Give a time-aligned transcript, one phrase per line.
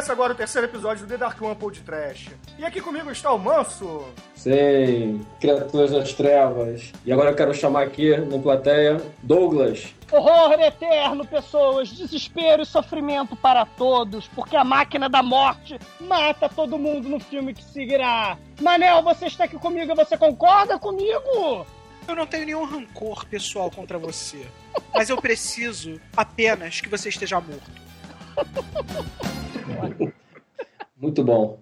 [0.00, 2.30] Começa agora o terceiro episódio do The Dark One Pod Trash.
[2.58, 4.06] E aqui comigo está o Manso.
[4.34, 6.90] Sim, criaturas das trevas.
[7.04, 9.94] E agora eu quero chamar aqui na plateia Douglas.
[10.10, 16.78] Horror eterno, pessoas, desespero e sofrimento para todos, porque a máquina da morte mata todo
[16.78, 18.38] mundo no filme que seguirá.
[18.58, 21.66] Manel, você está aqui comigo e você concorda comigo?
[22.08, 24.46] Eu não tenho nenhum rancor pessoal contra você,
[24.94, 27.70] mas eu preciso apenas que você esteja morto.
[30.96, 31.60] Muito bom.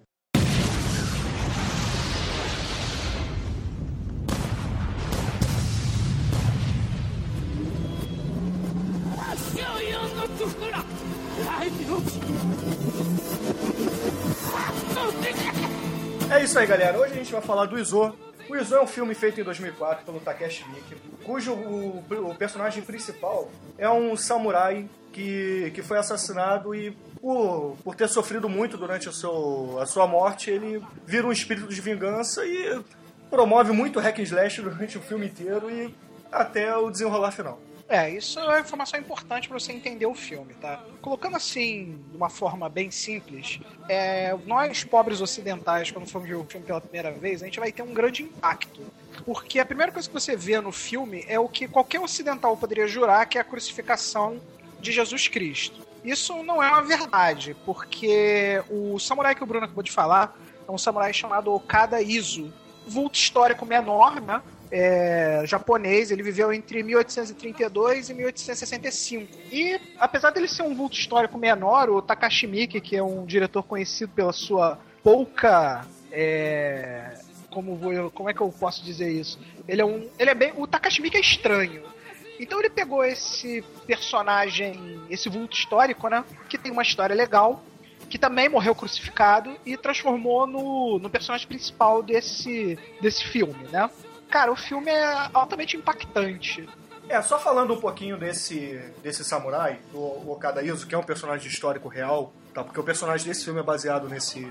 [16.31, 16.97] É isso aí, galera.
[16.97, 18.13] Hoje a gente vai falar do Izo.
[18.49, 22.81] O Izo é um filme feito em 2004 pelo Takeshi Miike, cujo o, o personagem
[22.81, 23.47] principal
[23.77, 26.91] é um samurai que, que foi assassinado e
[27.21, 31.67] por, por ter sofrido muito durante o seu, a sua morte, ele vira um espírito
[31.67, 32.81] de vingança e
[33.29, 35.93] promove muito hack and slash durante o filme inteiro e
[36.31, 37.59] até o desenrolar final.
[37.89, 40.79] É, isso é informação importante para você entender o filme, tá?
[41.01, 43.59] Colocando assim, de uma forma bem simples,
[43.89, 47.71] é, nós, pobres ocidentais, quando formos ver o filme pela primeira vez, a gente vai
[47.71, 48.79] ter um grande impacto.
[49.25, 52.87] Porque a primeira coisa que você vê no filme é o que qualquer ocidental poderia
[52.87, 54.39] jurar, que é a crucificação
[54.79, 55.81] de Jesus Cristo.
[56.03, 60.37] Isso não é uma verdade, porque o samurai que o Bruno acabou de falar
[60.67, 62.53] é um samurai chamado Okada Izu.
[62.85, 64.41] Vulto histórico menor, né?
[64.71, 69.27] É, japonês, ele viveu entre 1832 e 1865.
[69.51, 73.63] E, apesar dele ser um vulto histórico menor, o Takashi Miike, que é um diretor
[73.63, 75.85] conhecido pela sua pouca.
[76.11, 77.17] É,
[77.49, 79.39] como, vou, como é que eu posso dizer isso?
[79.67, 80.07] Ele é um.
[80.19, 80.53] Ele é bem.
[80.55, 81.83] O Takashi Miike é estranho.
[82.39, 86.23] Então ele pegou esse personagem, esse vulto histórico, né?
[86.47, 87.61] Que tem uma história legal,
[88.09, 93.89] que também morreu crucificado e transformou no, no personagem principal desse, desse filme, né?
[94.29, 96.67] Cara, o filme é altamente impactante.
[97.07, 101.47] É, só falando um pouquinho desse, desse samurai, o Okada Izu, que é um personagem
[101.47, 102.63] histórico real, tá?
[102.63, 104.47] Porque o personagem desse filme é baseado nesse,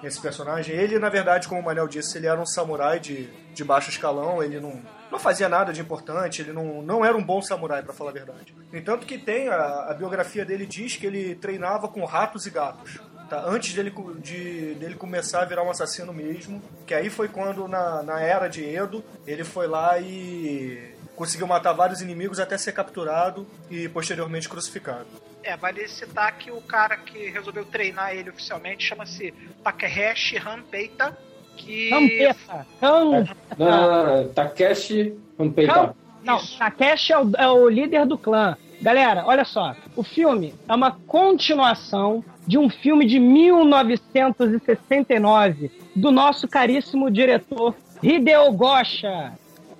[0.00, 0.76] nesse personagem.
[0.76, 4.40] Ele, na verdade, como o Manel disse, ele era um samurai de, de baixo escalão,
[4.40, 7.92] ele não, não fazia nada de importante, ele não, não era um bom samurai, para
[7.92, 8.54] falar a verdade.
[8.70, 12.50] No entanto que tem, a, a biografia dele diz que ele treinava com ratos e
[12.50, 13.00] gatos.
[13.28, 17.66] Tá, antes dele, de, dele começar a virar um assassino mesmo, que aí foi quando,
[17.66, 22.72] na, na era de Edo, ele foi lá e conseguiu matar vários inimigos até ser
[22.72, 25.06] capturado e posteriormente crucificado.
[25.42, 29.32] É, vale citar que o cara que resolveu treinar ele oficialmente chama-se
[29.64, 31.16] Takeshi Hanpeita,
[31.56, 31.90] que...
[31.90, 32.66] Rampeita!
[32.80, 33.10] Ram...
[33.10, 34.28] Não, não, não.
[34.28, 35.96] Takeshi Hanpeita.
[36.22, 38.56] Não, Takeshi é o, é o líder do clã.
[38.82, 39.74] Galera, olha só.
[39.94, 48.52] O filme é uma continuação de um filme de 1969 do nosso caríssimo diretor Hideo
[48.52, 49.32] Gosha,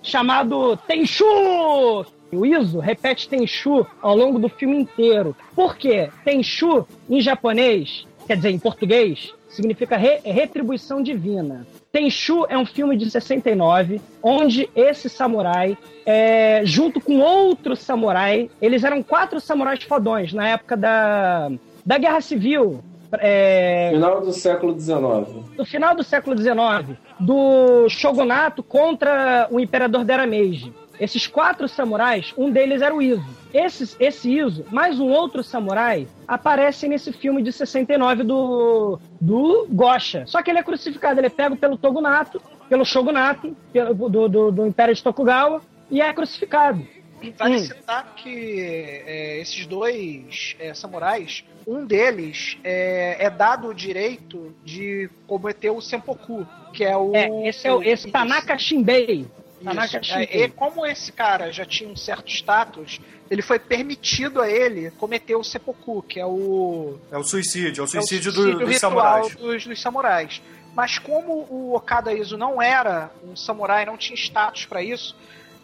[0.02, 2.04] chamado Tenchu.
[2.32, 5.36] O Iso repete Tenchu ao longo do filme inteiro.
[5.54, 6.10] Por quê?
[6.24, 11.66] Tenchu, em japonês, quer dizer, em português, significa re retribuição divina.
[11.92, 18.84] Tenchu é um filme de 69, onde esse samurai, é, junto com outro samurai, eles
[18.84, 21.50] eram quatro samurais fodões na época da,
[21.86, 22.82] da Guerra Civil.
[23.20, 25.44] É, Final do século XIX.
[25.56, 30.74] do final do século XIX, do shogunato contra o imperador Dera Meiji.
[30.98, 33.24] Esses quatro samurais, um deles era o Izo.
[33.54, 40.24] Esse, esse Izo, mais um outro samurai, aparece nesse filme de 69 do, do Gosha.
[40.26, 44.50] Só que ele é crucificado, ele é pego pelo Togunato, pelo Shogunato, pelo, do, do,
[44.50, 46.84] do Império de Tokugawa, e é crucificado.
[47.32, 47.58] Vale Hum.
[47.58, 48.60] citar que
[49.06, 55.80] é, esses dois é, samurais, um deles é, é dado o direito de cometer o
[55.80, 57.14] Senpoku, que é o.
[57.14, 59.26] É, esse é o esse Tanaka Shinbei.
[59.64, 59.96] Tanaka Isso.
[59.96, 60.44] É, Shinbei.
[60.44, 63.00] e como esse cara já tinha um certo status,
[63.30, 67.82] ele foi permitido a ele cometer o seppuku, que é o É o suicídio, é
[67.82, 69.34] o é o suicídio, do- suicídio dos samurais.
[69.34, 70.42] Dos, dos samurais.
[70.74, 75.16] Mas como o Okada Izu não era um samurai, não tinha status pra isso,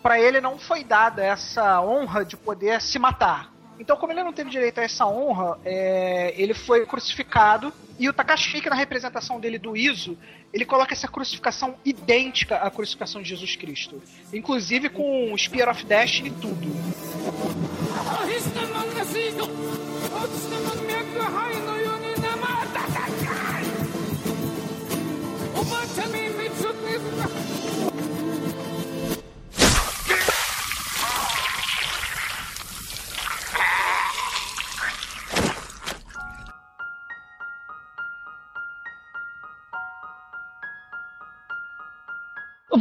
[0.03, 3.53] pra ele não foi dada essa honra de poder se matar.
[3.79, 7.73] Então, como ele não teve direito a essa honra, é, ele foi crucificado.
[7.99, 10.17] E o Takashi, que na representação dele do Iso,
[10.53, 14.03] ele coloca essa crucificação idêntica à crucificação de Jesus Cristo.
[14.33, 16.69] Inclusive com o Spear of Destiny e tudo.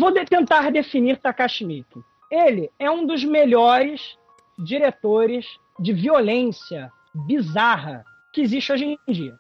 [0.02, 2.02] Vou de- tentar definir Takashi Miike.
[2.30, 4.18] Ele é um dos melhores
[4.58, 5.46] diretores
[5.80, 8.04] de violência bizarra
[8.34, 9.38] que existe hoje em dia.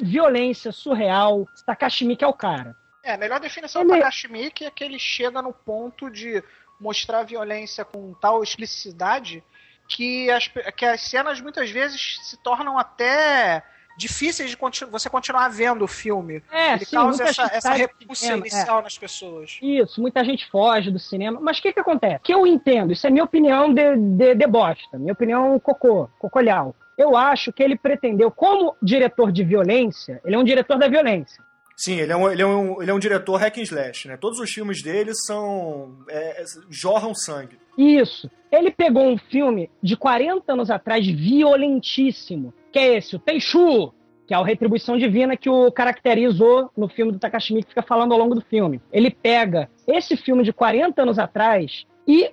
[0.00, 2.76] Violência surreal, Takashi Miike é o cara.
[3.02, 6.42] É, a melhor definição Ele- do Takashi Miike é que ele chega no ponto de
[6.80, 9.42] mostrar violência com tal explicidade
[9.88, 13.62] que as, que as cenas muitas vezes se tornam até
[13.96, 16.42] difíceis de continu- você continuar vendo o filme.
[16.50, 18.48] É, ele sim, causa muita essa, gente essa repulsa cinema, é.
[18.48, 19.58] inicial nas pessoas.
[19.62, 21.40] Isso, muita gente foge do cinema.
[21.40, 22.20] Mas o que, que acontece?
[22.22, 26.74] Que eu entendo, isso é minha opinião de, de, de bosta, minha opinião cocô, cocolhau.
[26.98, 31.44] Eu acho que ele pretendeu, como diretor de violência, ele é um diretor da violência.
[31.76, 34.16] Sim, ele é um, ele é um, ele é um diretor hack and slash, né?
[34.16, 35.98] Todos os filmes dele são.
[36.08, 37.58] é, jorram sangue.
[37.76, 38.30] Isso.
[38.50, 43.92] Ele pegou um filme de 40 anos atrás, violentíssimo, que é esse, o Tenchu,
[44.26, 47.82] que é o Retribuição Divina que o caracterizou no filme do Takashi Miike, que fica
[47.82, 48.80] falando ao longo do filme.
[48.92, 52.32] Ele pega esse filme de 40 anos atrás e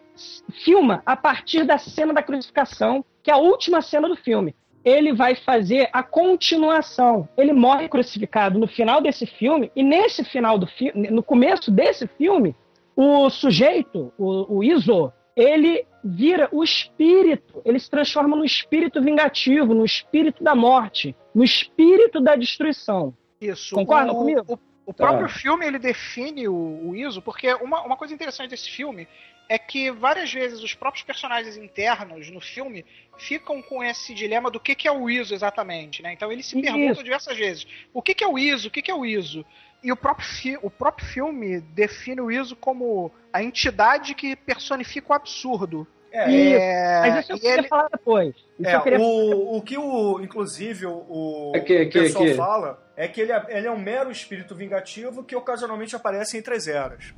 [0.63, 4.55] filma a partir da cena da crucificação, que é a última cena do filme.
[4.83, 7.27] Ele vai fazer a continuação.
[7.37, 12.05] Ele morre crucificado no final desse filme, e nesse final do filme, no começo desse
[12.07, 12.55] filme,
[12.95, 19.73] o sujeito, o, o Iso, ele vira o espírito, ele se transforma no espírito vingativo,
[19.73, 23.13] no espírito da morte, no espírito da destruição.
[23.39, 23.75] Isso.
[23.75, 24.43] Concorda o, comigo?
[24.47, 25.33] O, o próprio Tá.
[25.33, 26.53] filme ele define o,
[26.89, 29.07] o ISO, porque uma, uma coisa interessante desse filme
[29.49, 32.85] é que várias vezes os próprios personagens internos no filme
[33.17, 36.13] ficam com esse dilema do que, que é o ISO exatamente, né?
[36.13, 36.63] Então eles se Isso.
[36.71, 38.67] perguntam diversas vezes: o que, que é o ISO?
[38.67, 39.45] O que, que é o ISO?
[39.83, 45.11] E o próprio, fi- o próprio filme define o ISO como a entidade que personifica
[45.11, 45.85] o absurdo.
[46.09, 46.61] É, Isso.
[46.61, 48.35] É, Mas isso eu e queria ele- falar depois.
[48.59, 48.99] Isso É, eu queria...
[48.99, 52.33] o, o que o, inclusive, o, o Aqui, aqui, pessoal aqui.
[52.35, 56.55] fala é que ele é, ele é um mero espírito vingativo que ocasionalmente aparece entre
[56.55, 57.13] as eras.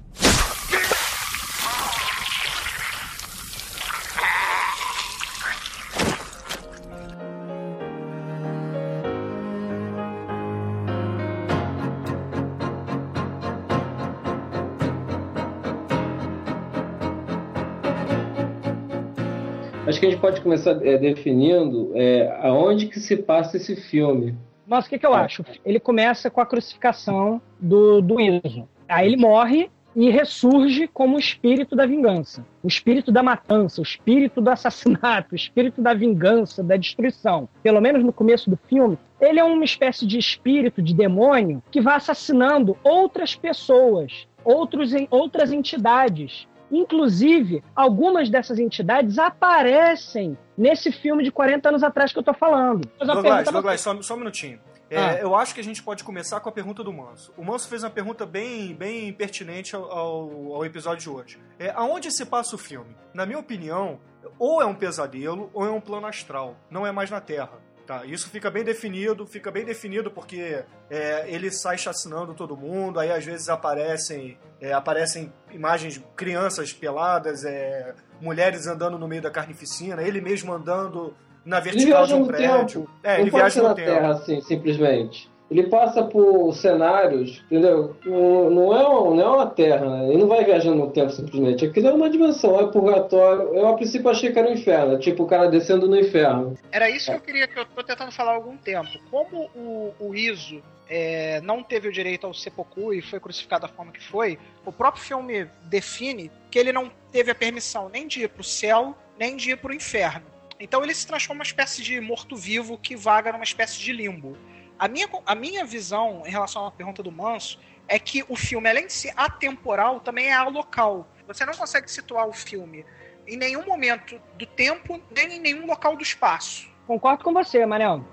[19.88, 24.36] Acho que a gente pode começar é, definindo é, aonde que se passa esse filme.
[24.68, 25.46] Nossa, o que, que eu acho?
[25.64, 28.68] Ele começa com a crucificação do, do Iso.
[28.88, 32.46] Aí ele morre e ressurge como o espírito da vingança.
[32.62, 37.48] O espírito da matança, o espírito do assassinato, o espírito da vingança, da destruição.
[37.64, 41.80] Pelo menos no começo do filme, ele é uma espécie de espírito, de demônio, que
[41.80, 46.48] vai assassinando outras pessoas, outros, outras entidades.
[46.76, 52.88] Inclusive, algumas dessas entidades aparecem nesse filme de 40 anos atrás que eu tô falando.
[53.00, 54.60] Douglas, Douglas, só, só um minutinho.
[54.90, 55.14] É, Ah.
[55.20, 57.34] Eu acho que a gente pode começar com a pergunta do Manso.
[57.38, 61.40] O Manso fez uma pergunta bem, bem pertinente ao, ao, ao episódio de hoje.
[61.58, 62.96] É, aonde se passa o filme?
[63.14, 64.00] Na minha opinião,
[64.38, 66.56] ou é um pesadelo ou é um plano astral.
[66.70, 67.65] Não é mais na Terra.
[67.86, 73.00] Tá, isso fica bem definido, fica bem definido porque é, ele sai chacinando todo mundo,
[73.00, 79.22] aí às vezes aparecem, é, aparecem imagens de crianças peladas, é, mulheres andando no meio
[79.22, 81.14] da carnificina, ele mesmo andando
[81.46, 82.82] na Ele vertical de um prédio.
[82.82, 82.90] tempo.
[83.04, 83.92] É, ele pode viaja no na tempo.
[83.92, 85.30] Terra assim, simplesmente.
[85.50, 87.96] Ele passa por cenários, entendeu?
[88.04, 90.10] Não, é, uma, não é uma Terra, né?
[90.10, 91.66] Ele não vai viajando no tempo simplesmente.
[91.66, 93.54] Aquilo é uma dimensão, é purgatório.
[93.54, 96.58] Eu a princípio achei que era o inferno, tipo o cara descendo no inferno.
[96.72, 98.90] Era isso que eu queria, que eu tô tentando falar há algum tempo.
[99.12, 103.74] Como o, o Iso é, não teve o direito ao seppuku e foi crucificado da
[103.74, 108.24] forma que foi, o próprio filme define que ele não teve a permissão nem de
[108.24, 110.26] ir pro céu, nem de ir pro inferno.
[110.60, 114.38] Então ele se transforma numa espécie de morto-vivo que vaga numa espécie de limbo.
[114.78, 118.70] A minha, a minha visão em relação à pergunta do Manso é que o filme,
[118.70, 121.08] além de ser atemporal, também é alocal.
[121.28, 122.86] Você não consegue situar o filme
[123.28, 126.70] em nenhum momento do tempo, nem em nenhum local do espaço.
[126.86, 128.06] Concordo com você, Manel.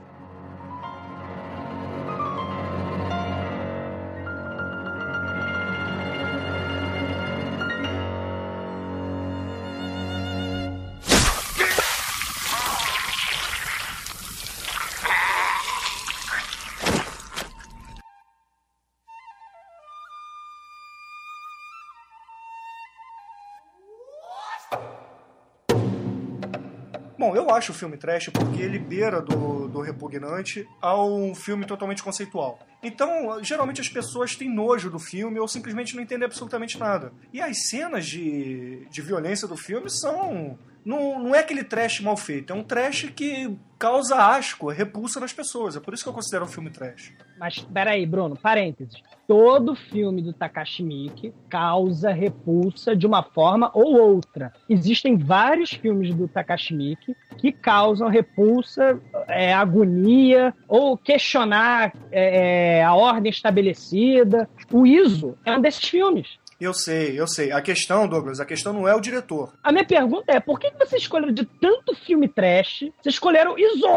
[27.37, 32.03] Eu acho o filme trash porque ele beira do, do repugnante a um filme totalmente
[32.03, 32.59] conceitual.
[32.83, 37.12] Então, geralmente as pessoas têm nojo do filme ou simplesmente não entendem absolutamente nada.
[37.33, 42.17] E as cenas de, de violência do filme são não, não é aquele trash mal
[42.17, 45.75] feito, é um trash que causa asco, repulsa nas pessoas.
[45.75, 47.12] É por isso que eu considero um filme trash.
[47.37, 49.03] Mas peraí, Bruno, parênteses.
[49.27, 54.53] Todo filme do Takashi Miike causa repulsa de uma forma ou outra.
[54.69, 62.95] Existem vários filmes do Takashi Miike que causam repulsa, é, agonia ou questionar é, a
[62.95, 64.49] ordem estabelecida.
[64.71, 66.39] O Iso é um desses filmes.
[66.62, 67.50] Eu sei, eu sei.
[67.50, 69.52] A questão, Douglas, a questão não é o diretor.
[69.64, 72.85] A minha pergunta é: por que você escolheu de tanto filme trash?
[73.00, 73.88] Vocês escolheram Iso,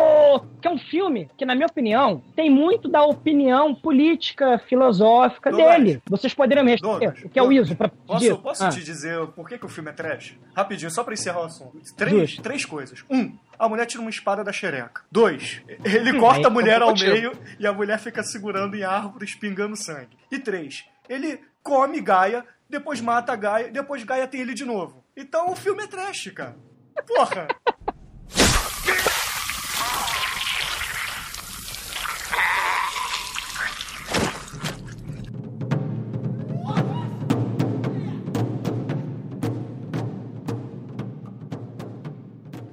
[0.62, 5.78] que é um filme que, na minha opinião, tem muito da opinião política, filosófica Douglas,
[5.78, 6.02] dele.
[6.10, 7.76] Vocês poderiam me responder Douglas, o que é o Iso?
[7.76, 10.36] Pra Posso, posso Ah, te dizer por que, que o filme é trash?
[10.56, 11.78] Rapidinho, só pra encerrar o assunto.
[11.96, 12.42] Três, Justo.
[12.42, 13.04] três coisas.
[13.10, 15.02] Um, a mulher tira uma espada da xereca.
[15.12, 19.36] Dois, ele corta aí a mulher ao meio e a mulher fica segurando em árvores,
[19.36, 20.18] pingando sangue.
[20.32, 25.06] E três, ele come Gaia, depois mata a Gaia, depois Gaia tem ele de novo.
[25.16, 26.56] Então o filme é trash, cara.
[27.08, 27.48] Porra!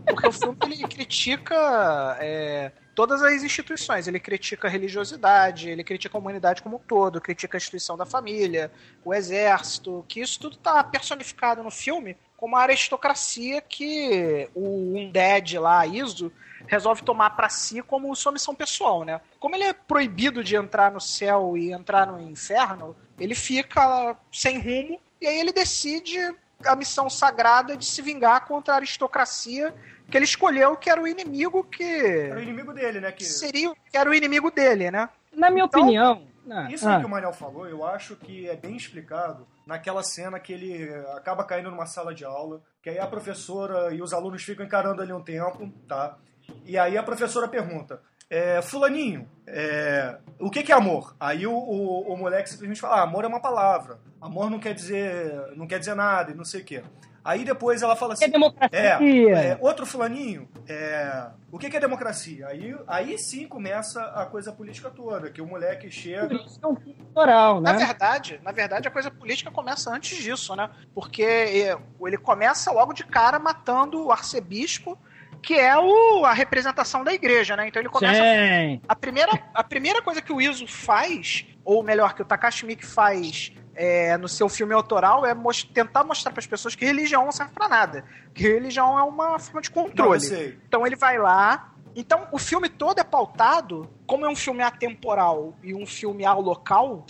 [0.06, 4.06] Porque o filme ele critica é, todas as instituições.
[4.06, 8.06] Ele critica a religiosidade, ele critica a humanidade como um todo, critica a instituição da
[8.06, 8.70] família,
[9.04, 15.60] o exército, que isso tudo tá personificado no filme como a aristocracia que o Undead
[15.60, 16.32] lá, Iso,
[16.66, 19.20] resolve tomar pra si como sua missão pessoal, né?
[19.38, 24.58] Como ele é proibido de entrar no céu e entrar no inferno, ele fica sem
[24.58, 26.18] rumo e aí ele decide
[26.66, 29.72] a missão sagrada de se vingar contra a aristocracia
[30.12, 33.10] que ele escolheu que era o inimigo que Era o inimigo dele, né?
[33.10, 33.24] Que...
[33.24, 35.08] seria que era o inimigo dele, né?
[35.32, 36.22] Na minha Então, opinião.
[36.50, 40.02] ah, Isso aí ah, que o Manel falou, eu acho que é bem explicado naquela
[40.02, 44.12] cena que ele acaba caindo numa sala de aula, que aí a professora e os
[44.12, 46.18] alunos ficam encarando ali um tempo, tá?
[46.66, 51.16] E aí a professora pergunta, é, fulaninho, é, o que, que é amor?
[51.18, 54.74] Aí o, o, o moleque simplesmente fala, ah, amor é uma palavra, amor não quer
[54.74, 56.82] dizer, não quer dizer nada e não sei o quê.
[57.24, 58.68] Aí depois ela fala é assim, democracia.
[58.72, 62.48] é, é, outro fulaninho, é, o que, que é democracia?
[62.48, 66.34] Aí, aí sim começa a coisa política toda, que o moleque Por chega...
[66.34, 67.86] isso é um filme autoral, Na né?
[67.86, 70.68] verdade, na verdade a coisa política começa antes disso, né?
[70.94, 74.98] Porque é, ele começa logo de cara matando o arcebispo,
[75.40, 77.68] que é o, a representação da igreja, né?
[77.68, 78.80] Então ele começa Sim.
[78.88, 82.86] A primeira, a primeira coisa que o Iso faz, ou melhor, que o Takashi Miike
[82.86, 87.24] faz é, no seu filme autoral, é mos- tentar mostrar para as pessoas que religião
[87.24, 88.04] não serve para nada.
[88.34, 90.20] Que religião é uma forma de Não, controle.
[90.20, 90.58] sei.
[90.68, 91.68] Então ele vai lá.
[91.94, 96.40] Então o filme todo é pautado, como é um filme atemporal e um filme ao
[96.40, 97.04] local,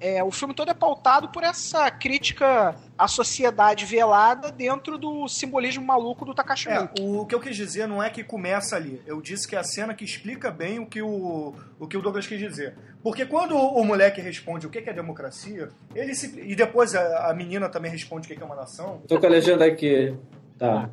[0.00, 5.84] é, o filme todo é pautado por essa crítica à sociedade velada dentro do simbolismo
[5.84, 9.02] maluco do Takashi É, o que eu quis dizer não é que começa ali.
[9.06, 12.02] Eu disse que é a cena que explica bem o que o, o, que o
[12.02, 12.74] Douglas quis dizer.
[13.02, 17.34] Porque quando o, moleque responde o que é democracia, ele se, e depois a, a
[17.34, 20.14] menina também responde o que que é uma nação, Tô com a legenda aqui.
[20.58, 20.88] Tá.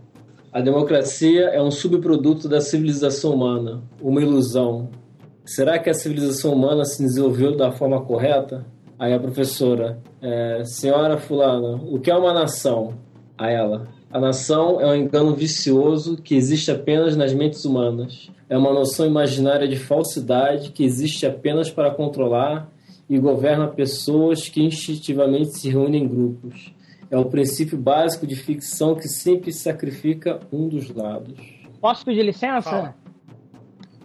[0.52, 4.90] A democracia é um subproduto da civilização humana, uma ilusão.
[5.46, 8.66] Será que a civilização humana se desenvolveu da forma correta?
[9.00, 12.96] Aí a professora, é, senhora fulana, o que é uma nação?
[13.38, 18.32] A ela, a nação é um engano vicioso que existe apenas nas mentes humanas.
[18.50, 22.72] É uma noção imaginária de falsidade que existe apenas para controlar
[23.10, 26.74] e governa pessoas que instintivamente se reúnem em grupos.
[27.12, 31.38] É o princípio básico de ficção que sempre sacrifica um dos lados.
[31.80, 32.70] Posso pedir licença?
[32.70, 32.96] Fala.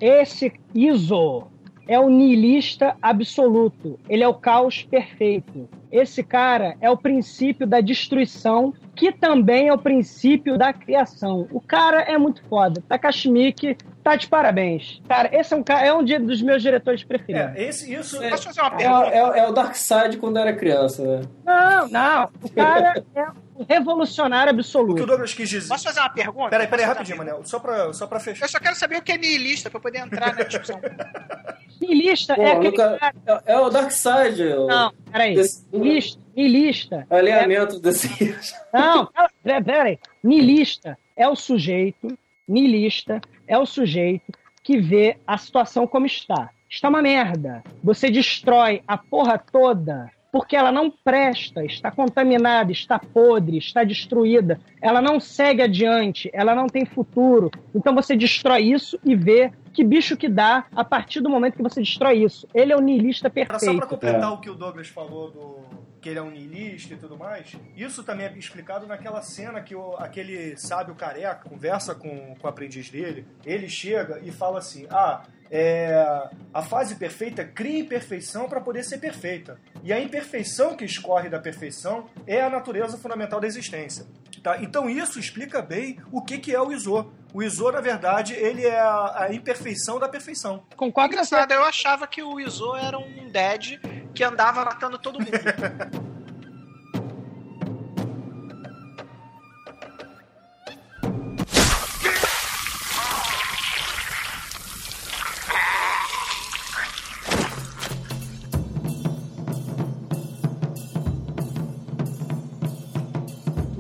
[0.01, 1.45] Esse Iso
[1.89, 3.99] é o niilista absoluto.
[4.09, 5.69] Ele é o caos perfeito.
[5.91, 11.47] Esse cara é o princípio da destruição, que também é o princípio da criação.
[11.53, 12.83] O cara é muito foda.
[12.89, 15.03] Takashi Miike tá de parabéns.
[15.09, 17.55] Cara, esse é um, é um dos meus diretores preferidos.
[17.57, 18.19] é, esse, isso...
[18.31, 19.07] Posso fazer uma É, pergunta?
[19.37, 21.23] é- é o Darkseid quando era criança, né?
[21.45, 22.29] Não, não.
[22.43, 23.27] O cara é
[23.69, 25.07] revolucionário O que o absoluto.
[25.07, 25.69] Douglas quis dizer...
[25.69, 26.51] Posso fazer uma pergunta?
[26.51, 27.43] Peraí, peraí, rapidinho, Manel.
[27.45, 28.45] Só pra, só pra fechar.
[28.45, 30.81] Eu só quero saber o que é niilista pra poder entrar na discussão.
[31.81, 33.15] Niilista Pô, é aquele nunca- cara...
[33.47, 34.41] É, é o Darkseid.
[34.43, 35.35] o- Não, peraí.
[35.35, 38.09] Desse- Niilista, niilista alinhamento desse.
[38.73, 39.99] Não, pera- pera- peraí.
[40.23, 42.17] Nilista é o sujeito,
[42.47, 46.51] nilista é o sujeito que vê a situação como está.
[46.71, 47.63] Está uma merda.
[47.83, 54.59] Você destrói a porra toda porque ela não presta, está contaminada, está podre, está destruída.
[54.81, 57.51] Ela não segue adiante, ela não tem futuro.
[57.75, 61.63] Então você destrói isso e vê que bicho que dá a partir do momento que
[61.63, 62.49] você destrói isso.
[62.55, 63.87] Ele é o niilista Era só perfeito.
[63.87, 64.27] completar É.
[64.35, 65.59] o que o Douglas falou do,
[66.01, 67.55] que ele é um niilista e tudo mais.
[67.77, 72.49] Isso também é explicado naquela cena que o, aquele sábio careca conversa com, com o
[72.49, 73.27] aprendiz dele.
[73.45, 75.23] Ele chega e fala assim: Ah,
[75.55, 79.61] é, a fase perfeita cria imperfeição para poder ser perfeita.
[79.85, 84.07] E a imperfeição que escorre da perfeição é a natureza fundamental da existência.
[84.43, 84.63] Tá?
[84.63, 87.13] Então isso explica bem o que, que é o Iso.
[87.35, 90.65] O Iso, na verdade, ele é a, a imperfeição da perfeição.
[90.75, 91.13] Concordo.
[91.13, 93.79] Engraçado, eu achava que o Izo era um dead
[94.15, 95.31] que andava matando todo mundo.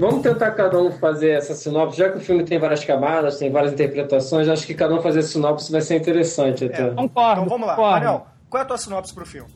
[0.03, 3.53] Vamos tentar cada um fazer essa sinopse, já que o filme tem várias camadas, tem
[3.53, 6.91] várias interpretações, acho que cada um fazer sinopse vai ser interessante até.
[6.91, 7.43] Concordo.
[7.43, 7.77] Então vamos lá.
[7.77, 8.23] concordo.
[8.51, 9.49] Qual é a tua sinopse pro filme?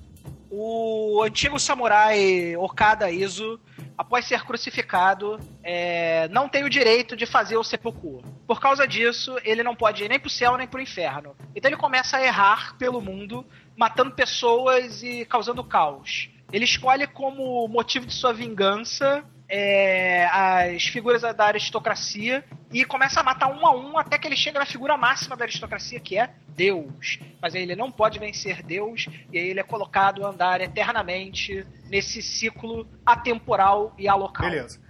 [0.49, 3.59] O antigo samurai Okada Izo,
[3.99, 8.23] após ser crucificado, é, não tem o direito de fazer o seppuku.
[8.47, 11.35] Por causa disso, ele não pode ir nem pro céu nem pro inferno.
[11.57, 13.45] Então ele começa a errar pelo mundo,
[13.77, 16.31] matando pessoas e causando caos.
[16.53, 23.23] Ele escolhe como motivo de sua vingança é, as figuras da aristocracia e começa a
[23.23, 26.31] matar um a um até que ele chega na figura máxima da aristocracia, que é
[26.49, 27.19] Deus.
[27.41, 31.65] Mas aí ele não pode vencer Deus e aí ele é colocado a andar eternamente
[31.89, 34.49] nesse ciclo atemporal e alocal.
[34.51, 34.81] Beleza.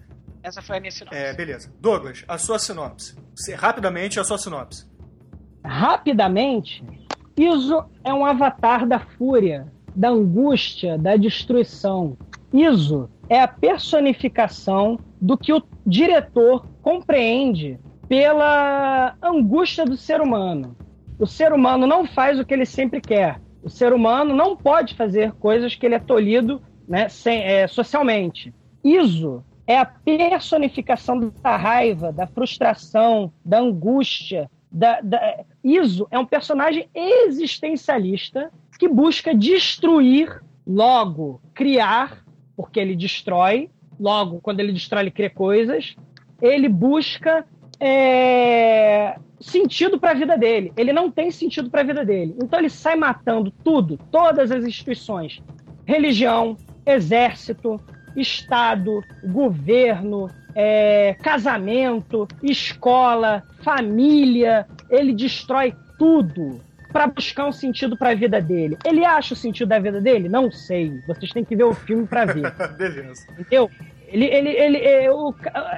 [0.42, 1.18] Essa foi a minha sinopse.
[1.18, 1.72] É, beleza.
[1.80, 3.16] Douglas, a sua sinopse.
[3.34, 4.86] Se- Rapidamente, a sua sinopse.
[5.64, 6.84] Rapidamente,
[7.36, 12.16] Iso é um avatar da fúria, da angústia, da destruição.
[12.52, 20.76] Iso é a personificação do que o diretor compreende pela angústia do ser humano.
[21.18, 23.40] O ser humano não faz o que ele sempre quer.
[23.62, 28.54] O ser humano não pode fazer coisas que ele é tolhido né, sem- é, socialmente.
[28.84, 34.48] Iso é a personificação da raiva, da frustração, da angústia.
[34.70, 35.40] Da, da...
[35.64, 42.24] Iso é um personagem existencialista que busca destruir, logo criar,
[42.56, 45.94] porque ele destrói, logo, quando ele destrói, ele cria coisas.
[46.40, 47.44] Ele busca
[47.80, 50.72] é, sentido para a vida dele.
[50.76, 52.34] Ele não tem sentido para a vida dele.
[52.42, 55.42] Então ele sai matando tudo, todas as instituições:
[55.84, 57.80] religião, exército,
[58.16, 64.66] Estado, governo, é, casamento, escola, família.
[64.88, 66.60] Ele destrói tudo
[66.96, 68.78] para buscar um sentido para a vida dele.
[68.82, 70.30] Ele acha o sentido da vida dele?
[70.30, 70.98] Não sei.
[71.06, 72.50] Vocês têm que ver o filme para ver.
[72.74, 73.26] beleza.
[73.38, 73.70] Entendeu?
[74.08, 75.06] Ele, ele, ele é,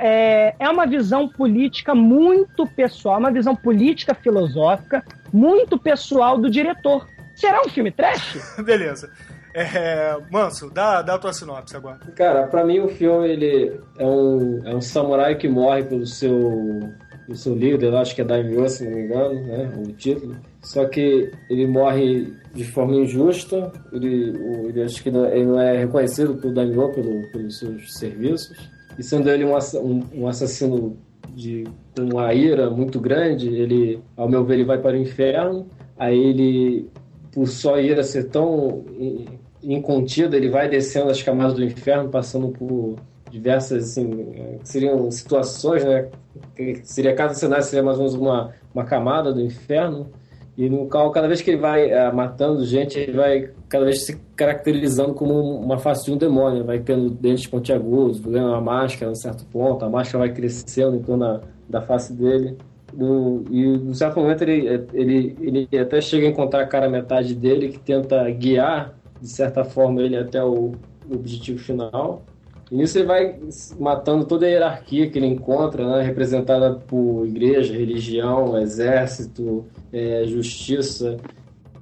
[0.01, 7.09] é, é uma visão política muito pessoal, uma visão política filosófica muito pessoal do diretor.
[7.35, 8.39] Será um filme trash?
[8.63, 9.11] Beleza.
[9.53, 11.99] É, Manso, dá, dá a tua sinopse agora.
[12.15, 16.95] Cara, pra mim o filme ele é um, é um samurai que morre pelo seu,
[17.29, 20.35] pelo seu líder, acho que é Daimyo, se não me engano, né, o título.
[20.63, 25.61] Só que ele morre de forma injusta, ele, o- ele acho que não, ele não
[25.61, 28.57] é reconhecido pelo Daimyo pelo, pelos seus serviços.
[28.99, 30.97] E sendo ele um, um, um assassino
[31.37, 31.65] de
[32.01, 35.67] uma ira muito grande, ele, ao meu ver, ele vai para o inferno.
[35.99, 36.89] Aí ele,
[37.31, 39.27] por só ira ser tão in-
[39.63, 42.97] incontida, ele vai descendo as camadas do inferno, passando por
[43.31, 46.09] diversas, assim, eh, seriam situações, né?
[46.55, 50.11] Que seria cada cenário seria mais ou menos uma, uma camada do inferno.
[50.57, 54.05] E no qual, cada vez que ele vai eh, matando gente, ele vai cada vez
[54.05, 56.65] se caracterizando como uma face de um demônio.
[56.65, 60.97] Vai tendo dentes pontiagudos, ganhando uma máscara a um certo ponto, a máscara vai crescendo
[60.97, 62.57] em torno da, da face dele.
[62.93, 67.35] No, e num certo momento ele, ele, ele até chega a encontrar a cara metade
[67.35, 70.73] dele que tenta guiar, de certa forma, ele até o
[71.11, 72.23] objetivo final.
[72.71, 73.39] E nisso ele vai
[73.79, 81.17] matando toda a hierarquia que ele encontra, né, representada por igreja, religião, exército, é, justiça.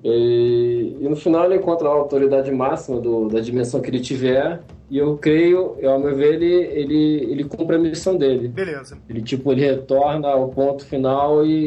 [0.04, 4.60] E, e no final ele encontra a autoridade máxima do, da dimensão que ele tiver.
[4.88, 8.46] E eu creio, eu, ao meu ver, ele, ele, ele cumpre a missão dele.
[8.46, 8.96] Beleza.
[9.08, 11.64] Ele tipo ele retorna ao ponto final e,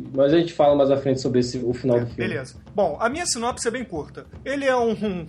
[0.00, 2.28] e- mas a gente fala mais à frente sobre esse, o final do filme.
[2.30, 2.56] Beleza.
[2.74, 4.26] Bom, a minha sinopse é bem curta.
[4.44, 4.90] Ele é um,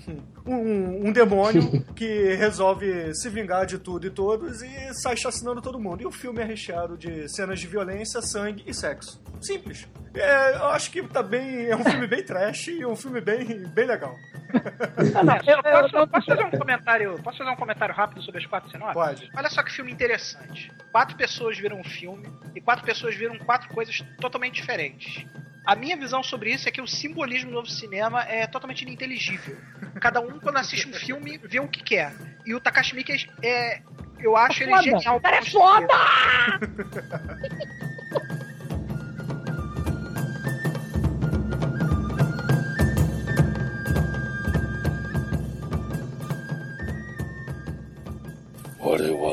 [0.48, 1.62] um, um, um demônio
[1.96, 6.02] que resolve se vingar de tudo e todos e sai chacinando todo mundo.
[6.02, 9.22] E o filme é recheado de cenas de violência, sangue e sexo.
[9.40, 9.88] Simples.
[10.16, 11.66] É, eu acho que tá bem.
[11.66, 14.16] É um filme bem trash e um filme bem, bem legal.
[15.48, 18.94] Eu posso, posso fazer um comentário, posso fazer um comentário rápido sobre as quatro sinopses?
[18.94, 19.32] Pode.
[19.36, 20.72] Olha só que filme interessante.
[20.92, 25.26] Quatro pessoas viram um filme e quatro pessoas viram quatro coisas totalmente diferentes.
[25.66, 29.58] A minha visão sobre isso é que o simbolismo do novo cinema é totalmente ininteligível.
[30.00, 32.14] Cada um, quando assiste um filme, vê o que quer.
[32.46, 33.82] E o Takashi Miike é.
[34.20, 34.84] Eu acho ele Foda.
[34.84, 35.18] genial.
[35.18, 35.90] O cara é foda!「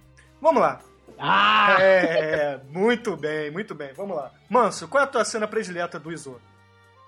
[0.41, 0.79] Vamos lá.
[1.19, 1.77] Ah!
[1.79, 3.89] É, muito bem, muito bem.
[3.95, 4.31] Vamos lá.
[4.49, 6.35] Manso, qual é a tua cena predileta do Iso?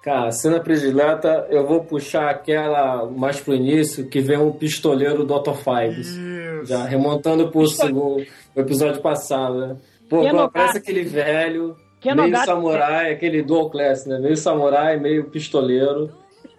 [0.03, 5.33] Cara, cena predileta, eu vou puxar aquela mais pro início, que vem um pistoleiro do
[5.33, 6.09] Otto Fives.
[6.09, 6.65] Isso.
[6.65, 9.77] Já remontando pro segundo o episódio passado, né?
[10.09, 14.19] Pô, Que parece aquele velho, Que meio samurai, aquele dual class, né?
[14.19, 16.11] Meio samurai, meio pistoleiro.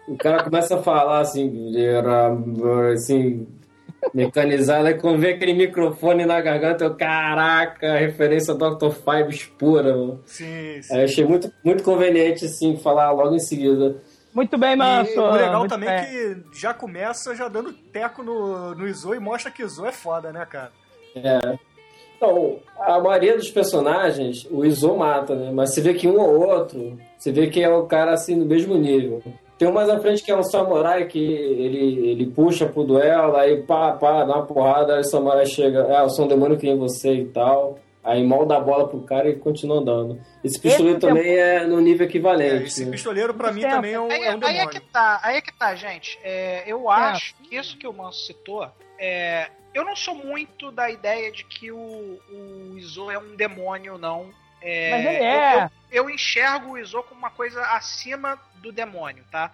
[0.07, 2.35] O cara começa a falar assim, era,
[2.93, 3.47] assim,
[4.13, 8.91] mecanizado, aí quando vê aquele microfone na garganta, eu, caraca, referência ao Dr.
[8.91, 10.21] Fives pura, mano.
[10.25, 10.93] Sim, sim.
[10.93, 13.95] Aí eu achei muito, muito conveniente, assim, falar logo em seguida.
[14.33, 15.19] Muito bem, E Manso.
[15.21, 19.19] o legal muito também é que já começa já dando teco no, no Izo e
[19.19, 20.71] mostra que Izo é foda, né, cara?
[22.17, 25.51] Então, a maioria dos personagens, o Izo mata, né?
[25.53, 28.45] Mas você vê que um ou outro, você vê que é o cara assim no
[28.45, 29.21] mesmo nível.
[29.57, 33.37] Tem um mais à frente que é um samurai que ele, ele puxa pro duelo,
[33.37, 36.57] aí pá, pá, dá uma porrada, aí o samurai chega, ah, eu sou um demônio
[36.57, 37.79] que nem você e tal.
[38.03, 40.21] Aí molda a bola pro cara e continua andando.
[40.43, 42.65] Esse pistoleiro Esse também é no nível É, equivalente.
[42.65, 42.91] esse né?
[42.91, 43.73] pistoleiro, pra mim, Certo.
[43.73, 46.19] também é um, Aí, é um aí é que tá, aí é que tá, gente.
[46.23, 48.67] É, eu acho que isso que o Manso citou,
[48.99, 51.77] é, eu não sou muito da ideia de que o,
[52.31, 54.29] o Izo é um demônio, não.
[54.67, 55.69] É, Mas ele eu- é.
[55.91, 59.51] Eu, eu enxergo o Izo como uma coisa acima do demônio, tá?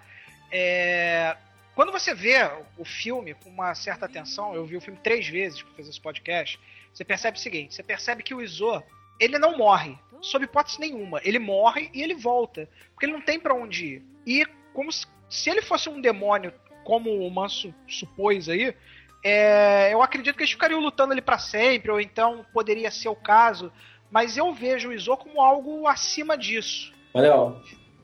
[0.50, 1.36] É,
[1.76, 2.38] quando você vê
[2.78, 6.02] o filme com uma certa atenção, eu vi o filme três vezes para fazer esse
[6.02, 6.60] podcast,
[6.94, 8.82] você percebe o seguinte: você percebe que o Izo
[9.20, 11.20] ele não morre, sob hipótese nenhuma.
[11.24, 14.06] Ele morre e ele volta, porque ele não tem pra onde ir.
[14.26, 18.74] E como se, se ele fosse um demônio, como o Manso supôs aí,
[19.24, 23.16] é, eu acredito que eles ficariam lutando ali pra sempre, ou então poderia ser o
[23.16, 23.72] caso.
[24.12, 26.92] Mas eu vejo o Izo como algo acima disso.
[27.14, 27.54] Olha, ó,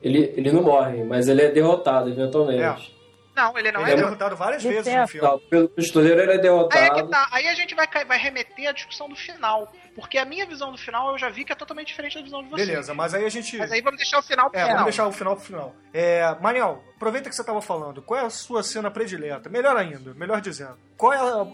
[0.02, 2.96] ele, ele não morre, mas ele é derrotado eventualmente.
[3.36, 3.92] Não, ele não Ele é.
[3.92, 5.28] é Ele é derrotado várias Ele vezes é- no filme.
[5.28, 7.08] Não, pelo pistoleiro ele é Aí é que derrotado.
[7.08, 7.28] tá.
[7.30, 9.72] Aí a gente vai, vai remeter à discussão do final.
[9.94, 12.42] Porque a minha visão do final eu já vi que é totalmente diferente da visão
[12.42, 12.66] de vocês.
[12.68, 13.56] Beleza, mas aí a gente.
[13.56, 14.76] Mas aí vamos deixar o final pro É, final.
[14.78, 15.74] vamos deixar o final pro final.
[15.92, 18.02] É, Maniel, aproveita que você estava falando.
[18.02, 19.48] Qual é a sua cena predileta?
[19.48, 20.76] Melhor ainda, melhor dizendo.
[20.96, 21.46] Qual é a-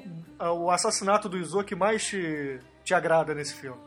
[0.47, 3.79] a- o assassinato do Izo que mais te, te agrada nesse filme?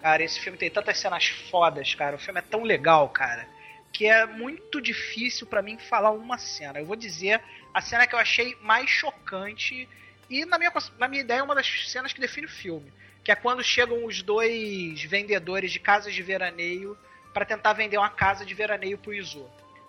[0.00, 2.16] Cara, esse filme tem tantas cenas fodas, cara.
[2.16, 3.46] O filme é tão legal, cara,
[3.92, 6.78] que é muito difícil pra mim falar uma cena.
[6.78, 7.40] Eu vou dizer
[7.74, 9.88] a cena que eu achei mais chocante
[10.28, 12.92] e na minha, na minha ideia é uma das cenas que define o filme,
[13.22, 16.96] que é quando chegam os dois vendedores de casas de veraneio
[17.32, 19.46] pra tentar vender uma casa de veraneio pro Izo.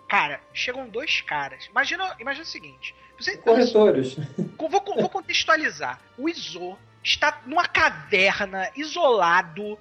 [0.08, 1.66] Cara, chegam dois caras.
[1.66, 2.94] Imagina, imagina o seguinte.
[3.18, 4.16] Você, Corretores.
[4.56, 6.00] Vou, vou contextualizar.
[6.16, 9.78] O Izo está numa caverna, isolado,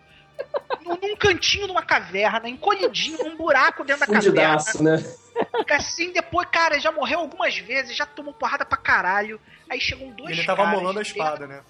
[0.82, 4.60] num, cantinho de uma caverna, encolhidinho, num buraco dentro da caverna.
[4.60, 5.03] Fundidaço, né?
[5.69, 9.39] Assim, depois, cara, já morreu algumas vezes, já tomou porrada pra caralho.
[9.69, 11.62] Aí chegam dois Ele tava caras molando a espada, né?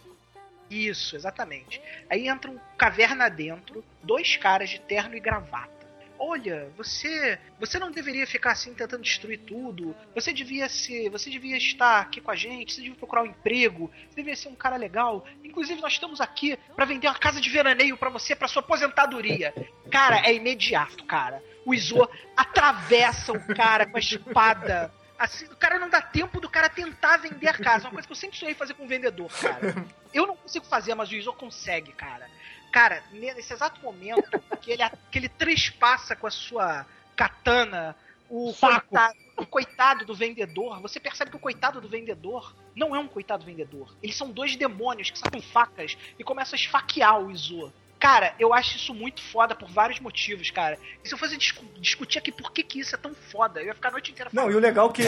[0.69, 1.81] Isso, exatamente.
[2.09, 5.76] Aí entra um caverna dentro, dois caras de terno e gravata.
[6.19, 9.95] Olha, você, você não deveria ficar assim tentando destruir tudo.
[10.15, 13.91] Você devia ser, você devia estar aqui com a gente, você devia procurar um emprego,
[14.09, 15.25] você devia ser um cara legal.
[15.43, 19.53] Inclusive nós estamos aqui pra vender uma casa de veraneio pra você para sua aposentadoria.
[19.91, 21.41] Cara, é imediato, cara.
[21.65, 24.91] O Izo atravessa o cara com a espada.
[25.19, 27.85] Assim, o cara não dá tempo do cara tentar vender a casa.
[27.85, 29.85] Uma coisa que eu sempre sonhei fazer com um vendedor, cara.
[30.13, 32.29] Eu não consigo fazer, mas o Izo consegue, cara.
[32.71, 34.29] Cara, nesse exato momento
[34.61, 37.95] que ele, que ele trespassa com a sua katana
[38.29, 42.99] o coitado, o coitado do vendedor, você percebe que o coitado do vendedor não é
[42.99, 43.95] um coitado vendedor.
[44.03, 47.71] Eles são dois demônios que sacam facas e começam a esfaquear o Izo.
[47.99, 50.77] Cara, eu acho isso muito foda por vários motivos, cara.
[51.03, 53.65] E se eu fosse discu discutir aqui por que, que isso é tão foda, eu
[53.67, 54.53] ia ficar a noite inteira Não, falando.
[54.55, 55.01] e o legal é que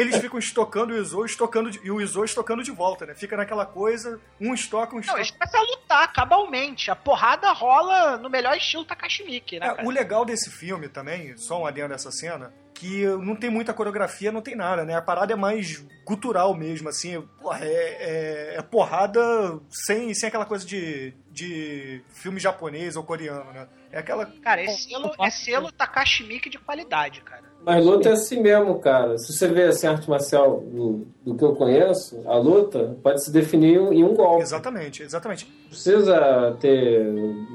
[0.00, 3.14] eles ficam estocando o Izo estocando de- e o Izo estocando de volta, né?
[3.14, 5.18] Fica naquela coisa, um estoca, um Não, estoca.
[5.20, 6.90] eles começam a lutar cabalmente.
[6.90, 11.36] A porrada rola no melhor estilo Takashi Miike, né, É, o legal desse filme também,
[11.38, 14.94] só um adendo dessa cena, que não tem muita coreografia, não tem nada, né?
[14.94, 17.20] A parada é mais gutural mesmo, assim.
[17.40, 19.20] Porra, é, é- é porrada
[19.68, 23.66] sem, sem aquela coisa de, de filme japonês ou coreano, né?
[23.90, 24.26] É aquela.
[24.26, 27.47] Cara, é selo, é selo Takashi Miike de qualidade, cara.
[27.68, 29.18] Mas luta é assim mesmo, cara.
[29.18, 33.30] Se você vê assim, arte marcial do, do que eu conheço, a luta pode se
[33.30, 34.40] definir em um golpe.
[34.40, 35.46] Exatamente, exatamente.
[35.64, 37.06] Não precisa ter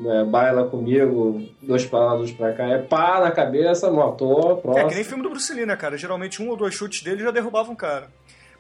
[0.06, 2.64] é, baila comigo, dois dois pra cá.
[2.68, 4.90] É pá na cabeça, motor, É próximo.
[4.90, 5.98] que nem filme do Bruce Lee, né, cara?
[5.98, 8.08] Geralmente um ou dois chutes dele já derrubavam um cara.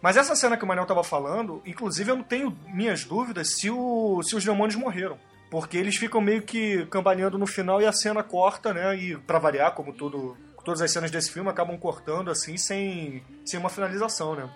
[0.01, 3.69] Mas essa cena que o Manel tava falando, inclusive eu não tenho minhas dúvidas se,
[3.69, 5.17] o, se os demônios morreram.
[5.51, 8.95] Porque eles ficam meio que cambaleando no final e a cena corta, né?
[8.97, 13.59] E pra variar, como tudo, todas as cenas desse filme acabam cortando assim, sem, sem
[13.59, 14.49] uma finalização, né?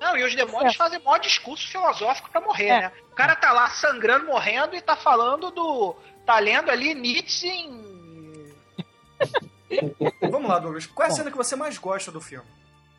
[0.00, 2.80] Não, e os demônios fazem maior discurso filosófico pra morrer, É.
[2.82, 2.92] né?
[3.10, 5.94] O cara tá lá sangrando, morrendo e tá falando do.
[6.26, 8.52] tá lendo ali Nietzsche em.
[10.30, 10.86] Vamos lá, Douglas.
[10.86, 12.46] Qual é a cena que você mais gosta do filme?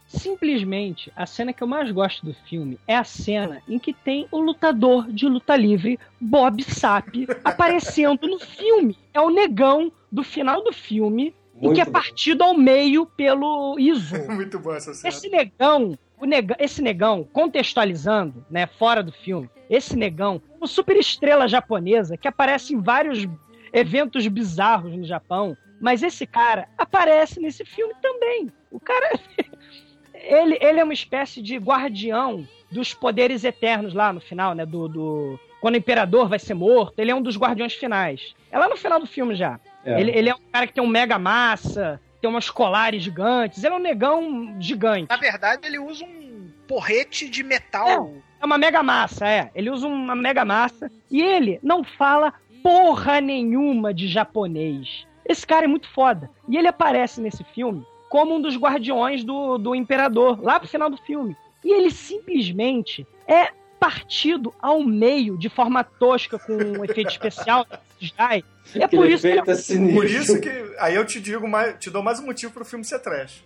[0.07, 4.27] Simplesmente, a cena que eu mais gosto do filme é a cena em que tem
[4.31, 8.97] o lutador de luta livre, Bob Sapp, aparecendo no filme.
[9.13, 11.91] É o negão do final do filme, Muito que é bom.
[11.91, 14.15] partido ao meio pelo Izo.
[14.31, 15.09] Muito boa essa cena.
[15.09, 21.47] Esse negão, nega- esse negão, contextualizando, né, fora do filme, esse negão, uma super estrela
[21.47, 23.25] japonesa que aparece em vários
[23.73, 28.51] eventos bizarros no Japão, mas esse cara aparece nesse filme também.
[28.71, 29.19] O cara,
[30.13, 34.87] ele, ele é uma espécie de guardião dos poderes eternos lá no final, né, do,
[34.87, 38.35] do quando o imperador vai ser morto, ele é um dos guardiões finais.
[38.51, 39.59] É lá no final do filme já.
[39.85, 39.99] É.
[39.99, 43.73] Ele, ele é um cara que tem um mega massa, tem umas colares gigantes, ele
[43.73, 45.07] é um negão gigante.
[45.09, 48.13] Na verdade, ele usa um porrete de metal.
[48.41, 49.51] É uma mega massa, é.
[49.53, 55.05] Ele usa uma mega massa e ele não fala porra nenhuma de japonês.
[55.23, 56.29] Esse cara é muito foda.
[56.49, 60.89] E ele aparece nesse filme como um dos guardiões do, do imperador, lá pro final
[60.89, 61.35] do filme.
[61.63, 67.67] E ele simplesmente é partido ao meio de forma tosca com um efeito especial.
[68.11, 68.45] CGI.
[68.75, 69.93] E é por isso que é.
[69.93, 70.75] Por isso que.
[70.79, 71.75] Aí eu te digo mais.
[71.79, 73.43] Te dou mais um motivo pro filme ser trash.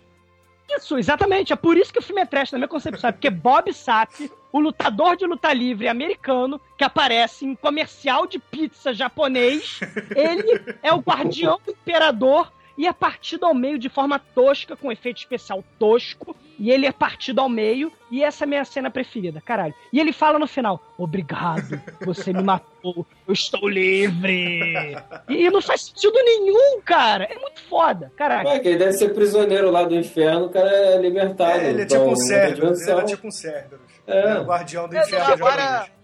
[0.68, 1.52] Isso, exatamente.
[1.52, 3.08] É por isso que o filme é trash, na minha concepção.
[3.08, 8.38] É porque Bob Sapp, o lutador de luta livre americano, que aparece em comercial de
[8.38, 9.80] pizza japonês,
[10.14, 14.90] ele é o guardião do imperador e é partido ao meio de forma tosca, com
[14.90, 16.34] efeito especial tosco.
[16.58, 19.74] E ele é partido ao meio, e essa é a minha cena preferida, caralho.
[19.92, 24.96] E ele fala no final: Obrigado, você me matou, eu estou livre.
[25.28, 27.24] E, e não faz sentido nenhum, cara.
[27.24, 28.48] É muito foda, caralho.
[28.48, 31.60] É, que ele deve ser prisioneiro lá do inferno, o cara é libertado.
[31.60, 32.58] É, ele é então, tipo um Cerberus.
[32.58, 32.98] Ele dimensão.
[32.98, 33.90] era tipo um Cerberus.
[34.06, 34.18] É.
[34.18, 35.99] Ele era o guardião do inferno agora-.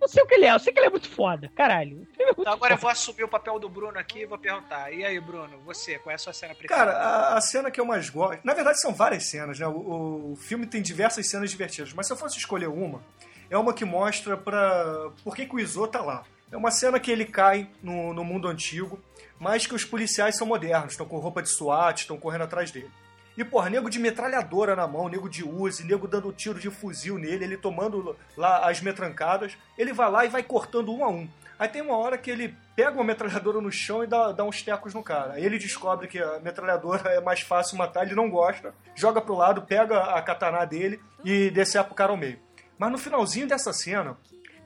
[0.00, 2.06] Não sei o que ele é, eu sei que ele é muito foda, caralho.
[2.18, 2.82] É muito Então agora eu foda.
[2.82, 4.92] vou assumir o papel do Bruno aqui e vou perguntar.
[4.92, 6.74] E aí, Bruno, você, qual é a sua cena preferida?
[6.74, 8.40] Cara, a, a cena que eu mais gosto.
[8.44, 9.66] Na verdade, são várias cenas, né?
[9.66, 13.02] O, o filme tem diversas cenas divertidas, mas se eu fosse escolher uma,
[13.50, 15.10] é uma que mostra pra.
[15.24, 16.22] por que, que o Izo tá lá.
[16.50, 18.98] É uma cena que ele cai no, no mundo antigo,
[19.38, 22.90] mas que os policiais são modernos, estão com roupa de SWAT, estão correndo atrás dele.
[23.38, 27.18] E, porra, nego de metralhadora na mão, nego de Uzi, nego dando tiro de fuzil
[27.18, 29.56] nele, ele tomando lá as metrancadas.
[29.78, 31.28] Ele vai lá e vai cortando um a um.
[31.56, 34.60] Aí tem uma hora que ele pega uma metralhadora no chão e dá, dá uns
[34.60, 35.34] tecos no cara.
[35.34, 39.36] Aí ele descobre que a metralhadora é mais fácil matar, ele não gosta, joga pro
[39.36, 42.40] lado, pega a katana dele e decepa o cara ao meio.
[42.76, 44.16] Mas no finalzinho dessa cena,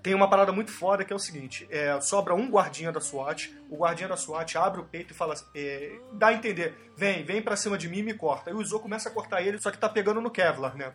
[0.02, 3.54] tem uma parada muito foda que é o seguinte: é, sobra um guardinha da SWAT,
[3.70, 7.40] o guardinha da SWAT abre o peito e fala, é, dá a entender, vem, vem
[7.40, 8.50] pra cima de mim e me corta.
[8.50, 10.92] Aí o Izo começa a cortar ele, só que tá pegando no Kevlar, né?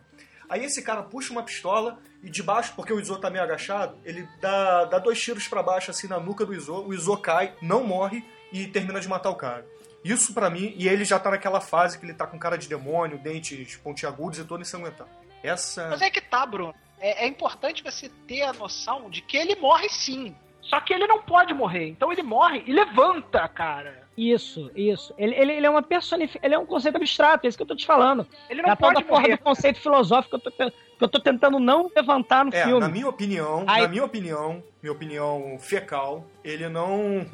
[0.48, 3.98] Aí esse cara puxa uma pistola e de baixo, porque o Izo tá meio agachado,
[4.04, 7.54] ele dá, dá dois tiros pra baixo assim na nuca do Izo, o Izo cai,
[7.62, 9.66] não morre e termina de matar o cara.
[10.04, 12.68] Isso pra mim, e ele já tá naquela fase que ele tá com cara de
[12.68, 15.10] demônio, dentes pontiagudos e todo ensanguentado.
[15.42, 15.88] Essa.
[15.88, 16.74] Mas é que tá, Bruno.
[17.00, 20.34] É, é importante você ter a noção de que ele morre sim.
[20.62, 21.88] Só que ele não pode morrer.
[21.88, 24.06] Então ele morre e levanta, cara.
[24.16, 25.14] Isso, isso.
[25.16, 26.40] Ele, ele, ele é uma personificação.
[26.44, 28.26] Ele é um conceito abstrato, é isso que eu tô te falando.
[28.50, 29.36] Ele É não tal pode da porra morrer.
[29.36, 32.80] do conceito filosófico que eu tô, que eu tô tentando não levantar no É, filme.
[32.80, 33.82] na minha opinião, Ai.
[33.82, 37.24] na minha opinião, minha opinião fecal, ele não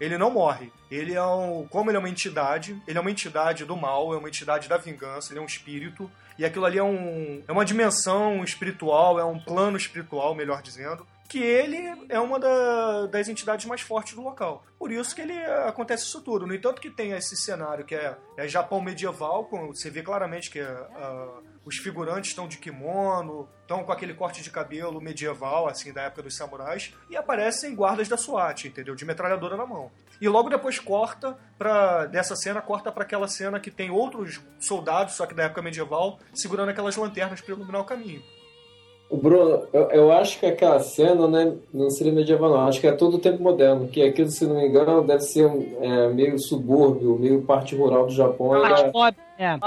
[0.00, 0.72] ele não morre.
[0.90, 4.16] Ele é um, como ele é uma entidade, ele é uma entidade do mal, é
[4.16, 7.64] uma entidade da vingança, ele é um espírito, e aquilo ali é um é uma
[7.64, 11.76] dimensão espiritual, é um plano espiritual, melhor dizendo, que ele
[12.08, 14.64] é uma da- das entidades mais fortes do local.
[14.78, 16.46] Por isso que ele eh, acontece isso tudo.
[16.46, 20.60] No entanto que tem esse cenário que é, é Japão medieval, você vê claramente que
[20.60, 21.28] ah,
[21.68, 26.22] os figurantes estão de kimono, estão com aquele corte de cabelo medieval, assim, da época
[26.22, 28.94] dos samurais, e aparecem guardas da SWAT, entendeu?
[28.94, 29.90] De metralhadora na mão.
[30.18, 32.06] E logo depois corta pra.
[32.06, 36.18] dessa cena, corta pra aquela cena que tem outros soldados, só que da época medieval,
[36.34, 38.22] segurando aquelas lanternas para iluminar o caminho.
[39.10, 42.66] O Bruno, eu, eu acho que aquela cena né, não seria medieval, não.
[42.66, 43.88] Acho que é todo o tempo moderno.
[43.88, 48.06] Que aquilo, se não me engano, deve ser um, é, meio subúrbio, meio parte rural
[48.06, 48.48] do Japão.
[48.48, 48.90] Mais Ainda...
[48.90, 49.20] pobre.
[49.38, 49.58] É.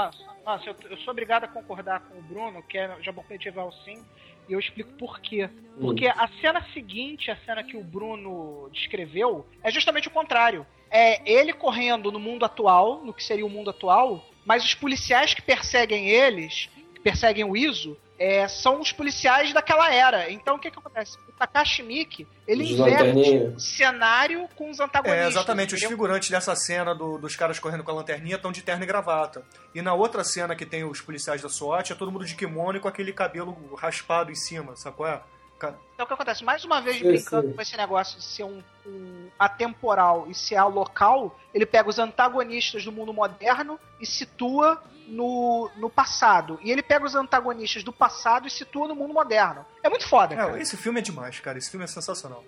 [0.52, 4.04] Nossa, eu, eu sou obrigado a concordar com o Bruno, que é Japão medieval sim,
[4.46, 5.48] e eu explico por quê.
[5.80, 10.66] Porque a cena seguinte, a cena que o Bruno descreveu, é justamente o contrário.
[10.90, 15.32] É ele correndo no mundo atual, no que seria o mundo atual, mas os policiais
[15.32, 20.30] que perseguem eles, que perseguem o Iso, é, são os policiais daquela era.
[20.30, 21.16] Então o que, que acontece?
[21.28, 25.24] O Takashi Miike, ele Os inverte o cenário com os antagonistas.
[25.24, 25.74] É, exatamente.
[25.74, 25.96] Os entendeu?
[25.96, 29.42] figurantes dessa cena do- dos caras correndo com a lanterninha estão de terno e gravata.
[29.74, 32.76] E na outra cena que tem os policiais da SWAT, é todo mundo de kimono
[32.78, 35.20] e com aquele cabelo raspado em cima, sabe qual é?
[35.62, 36.42] Ca- Então o que acontece?
[36.44, 37.52] Mais uma vez Sim, brincando sim.
[37.54, 42.84] com esse negócio de ser um, um atemporal e ser local, ele pega os antagonistas
[42.84, 46.58] do mundo moderno e situa no, no passado.
[46.62, 49.64] E ele pega os antagonistas do passado e situa no mundo moderno.
[49.82, 50.60] É muito foda, É, cara.
[50.60, 51.58] esse filme é demais, cara.
[51.58, 52.42] Esse filme é sensacional.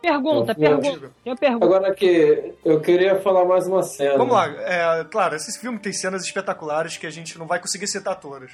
[0.00, 1.10] Pergunta, Eu- pergunta.
[1.40, 1.64] Pergunta.
[1.64, 4.16] Agora que eu queria falar mais uma cena.
[4.18, 4.46] Vamos lá.
[4.46, 8.52] É, claro, esse filme tem cenas espetaculares que a gente não vai conseguir citar todas.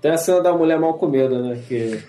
[0.00, 1.62] Tem a cena da mulher mal comida, né?
[1.68, 2.02] Que...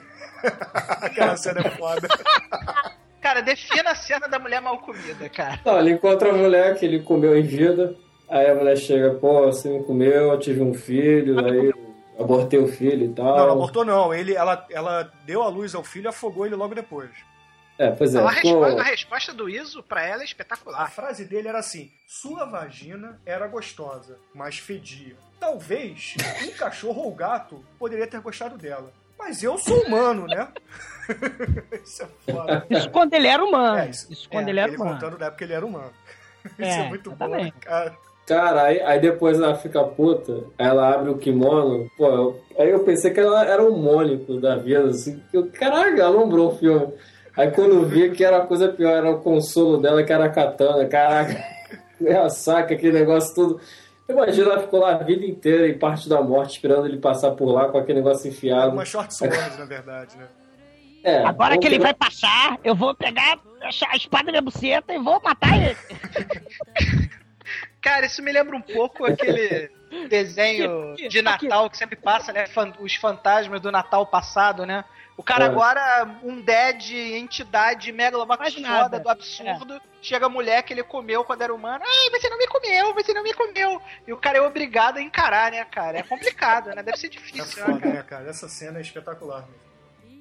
[1.02, 2.08] Aquela cena é foda.
[3.21, 5.60] Cara, defina a cena da mulher mal comida, cara.
[5.65, 7.95] Não, ele encontra a mulher que ele comeu em vida.
[8.30, 11.73] Aí a mulher chega, pô, você me comeu, eu tive um filho, aí
[12.17, 13.36] abortei o filho e tal.
[13.38, 14.13] Não, não abortou não.
[14.13, 17.10] Ele, ela, ela deu a luz ao filho e afogou ele logo depois.
[17.78, 18.19] É, pois é.
[18.23, 20.89] a, ficou- resposta, a resposta do Iso pra ela é A espetacular.
[20.91, 25.15] frase dele era assim: Sua vagina era gostosa, mas fedia.
[25.39, 26.15] Talvez
[26.47, 28.91] um cachorro ou gato poderia ter gostado dela.
[29.17, 30.47] Mas eu sou humano, né?
[31.84, 32.65] Isso é foda.
[32.69, 33.77] Isso quando ele era humano.
[33.80, 34.93] É, isso, isso- quando é, ele era Ele humano.
[34.93, 35.91] contando da época que ele era humano.
[36.60, 37.58] Isso É, é muito bom, exatamente.
[37.60, 37.97] cara.
[38.27, 42.69] Cara, aí, aí depois ela fica puta, aí ela abre o kimono, pô, eu- aí
[42.69, 46.58] eu pensei que ela era um mônico da vida, assim, que eu, caraca, alombrou o
[46.58, 46.93] filme.
[47.38, 50.25] Aí quando eu vi que era a coisa pior, era o consolo dela, que era
[50.25, 51.41] a katana, caraca,
[52.06, 53.62] ela saca aquele negócio tudo.
[54.10, 57.52] Imagina, ela ficou lá a vida inteira em parte da morte, esperando ele passar por
[57.52, 58.72] lá com aquele negócio enfiado.
[58.72, 60.28] uma short sword, na verdade, né?
[61.04, 64.93] É, Agora que ele pegar- vai passar, eu vou pegar a espada da minha buceta
[64.93, 65.78] e vou matar ele.
[67.82, 69.70] Cara, isso me lembra um pouco aquele
[70.10, 71.22] desenho de.
[71.22, 72.46] Natal que sempre passa, né?
[72.80, 74.84] Os fantasmas do Natal passado, né?
[75.17, 75.47] O cara É.
[75.47, 81.41] agora, um dead, entidade megalovax foda do absurdo, chega a mulher que ele comeu quando
[81.41, 81.84] era humano.
[81.86, 83.82] Ai, você não me comeu, você não me comeu.
[84.08, 85.97] E o cara é obrigado a encarar, né, cara?
[85.97, 86.84] É complicado, né?
[86.84, 87.93] Deve ser É difícil, né, foda, cara?
[87.95, 88.30] né, cara?
[88.30, 89.41] Essa cena é espetacular.
[89.41, 89.67] mesmo.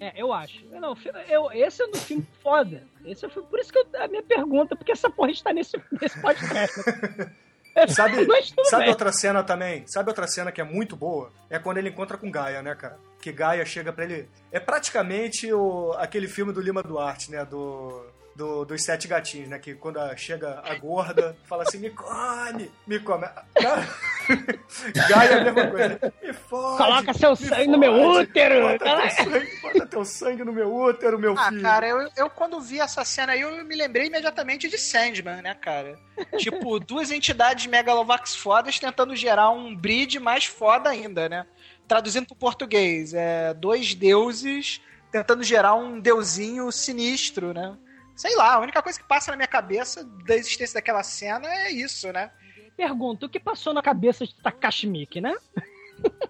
[0.01, 0.65] É, eu acho.
[0.67, 0.97] Não,
[1.29, 2.83] eu, esse é um filme foda.
[3.05, 5.53] Esse é o filme- por isso que eu, a minha pergunta, porque essa porra está
[5.53, 6.75] nesse, nesse podcast.
[7.89, 8.27] Sabe,
[8.65, 8.89] sabe bem.
[8.89, 9.87] outra cena também?
[9.87, 11.31] Sabe outra cena que é muito boa?
[11.51, 12.99] É quando ele encontra com Gaia, né, cara?
[13.21, 14.29] Que Gaia chega pra ele.
[14.51, 17.45] É praticamente o, aquele filme do Lima Duarte, né?
[17.45, 18.07] Do,
[18.37, 19.59] do- dos Sete Gatinhos, né?
[19.59, 23.27] Que quando chega a gorda, fala assim: me come, me come.
[25.09, 26.13] Gaia é a mesma coisa.
[26.23, 26.77] Me fode.
[26.79, 28.61] Coloca seu me sangue no meu útero.
[28.69, 31.63] Bota teu, sangue, bota teu sangue no meu útero, meu Ah, filho.
[31.63, 35.55] cara, eu, eu quando vi essa cena aí, eu me lembrei imediatamente de Sandman, né,
[35.55, 35.99] cara?
[36.39, 41.47] tipo, duas entidades megalovax fodas tentando gerar um breed mais foda ainda, né?
[41.87, 44.81] Traduzindo pro português, é dois deuses
[45.13, 47.77] tentando gerar um deusinho sinistro, né?
[48.17, 51.71] Sei lá, a única coisa que passa na minha cabeça da existência daquela cena é
[51.71, 52.31] isso, né?
[52.77, 55.35] Pergunta, o que passou na cabeça de Takashi Miike, né?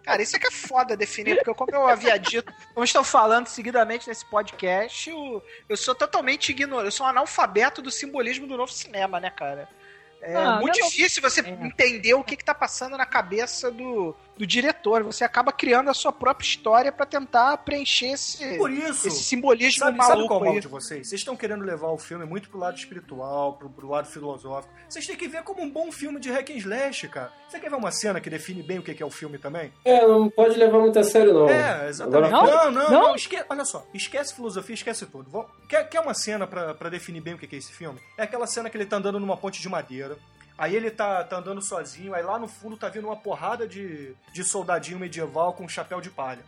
[0.02, 3.48] Cara, isso é que é foda definir, porque como eu havia dito, como estou falando
[3.48, 8.56] seguidamente nesse podcast, eu, eu sou totalmente ignorante, eu sou um analfabeto do simbolismo do
[8.56, 9.68] novo cinema, né, cara?
[10.20, 11.66] É Ah, muito difícil você É.
[11.66, 15.02] entender o que, que tá passando na cabeça do, do diretor.
[15.04, 19.08] Você acaba criando a sua própria história pra tentar preencher esse, Por isso.
[19.08, 21.08] esse simbolismo Sabe, maluco sabe qual é o mal de vocês?
[21.08, 24.72] Vocês estão querendo levar o filme muito pro lado espiritual, pro, pro lado filosófico.
[24.88, 27.32] Vocês têm que ver como um bom filme de hack and slash, cara.
[27.48, 29.72] Você quer ver uma cena que define bem o que é o filme também?
[29.84, 31.48] É, não pode levar muito a sério, não.
[31.48, 32.32] É, exatamente.
[32.34, 32.70] Agora, Não?
[32.70, 33.02] não, não, Não?
[33.08, 33.14] não.
[33.14, 35.46] esque- Olha só, esquece filosofia, esquece tudo.
[35.68, 37.98] Quer, quer uma cena pra, pra definir bem o que que é esse filme?
[38.18, 40.16] É aquela cena que ele tá andando numa ponte de madeira.
[40.58, 44.14] Aí ele tá, tá andando sozinho, aí lá no fundo tá vindo uma porrada de,
[44.32, 46.42] de soldadinho medieval com um chapéu de palha.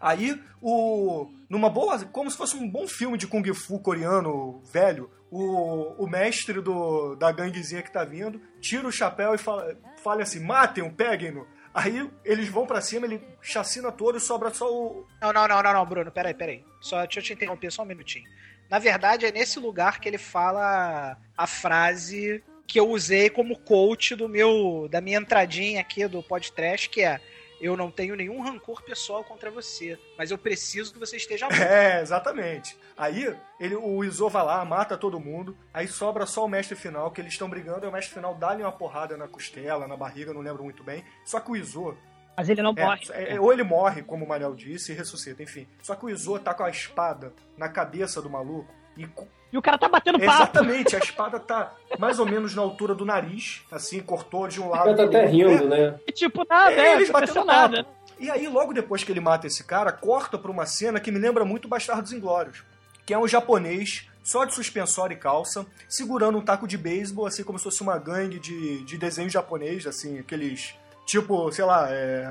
[0.00, 5.10] Aí, o numa boa, como se fosse um bom filme de kung fu coreano velho,
[5.30, 10.22] o, o mestre do, da ganguezinha que tá vindo tira o chapéu e fala, fala
[10.22, 11.46] assim: matem-o, peguem-no.
[11.72, 15.06] Aí eles vão pra cima, ele chacina todo e sobra só o.
[15.20, 16.64] Não, não, não, não, não, Bruno, peraí, peraí.
[16.80, 18.28] Só, deixa eu te interromper só um minutinho.
[18.70, 24.14] Na verdade, é nesse lugar que ele fala a frase que eu usei como coach
[24.14, 27.20] do meu da minha entradinha aqui do podcast, que é
[27.60, 31.54] eu não tenho nenhum rancor pessoal contra você, mas eu preciso que você esteja bom.
[31.54, 32.76] É, exatamente.
[32.96, 37.10] Aí ele, o Izo vai lá, mata todo mundo, aí sobra só o mestre final,
[37.10, 40.34] que eles estão brigando, e o mestre final dá-lhe uma porrada na costela, na barriga,
[40.34, 41.04] não lembro muito bem.
[41.24, 41.96] Só que o Izo,
[42.36, 43.00] Mas ele não é, morre.
[43.12, 45.66] é, ou ele morre, como o Manel disse, e ressuscita, enfim.
[45.82, 49.06] Só que o Izo tá com a espada na cabeça do maluco e
[49.54, 50.32] E o cara tá batendo papo.
[50.32, 54.68] Exatamente, a espada tá mais ou menos na altura do nariz, assim, cortou de um
[54.68, 54.88] lado.
[54.88, 55.94] Ela tá até rindo, né?
[56.08, 57.84] E tipo, nada, É, é, eles não batendo nada.
[57.84, 57.96] papo.
[58.18, 61.20] E aí, logo depois que ele mata esse cara, corta pra uma cena que me
[61.20, 62.64] lembra muito Bastardos Inglórios.
[63.06, 67.44] Que é um japonês, só de suspensório e calça, segurando um taco de beisebol, assim
[67.44, 70.74] como se fosse uma gangue de, de desenho japonês, assim, aqueles.
[71.06, 72.28] Tipo, sei lá, é.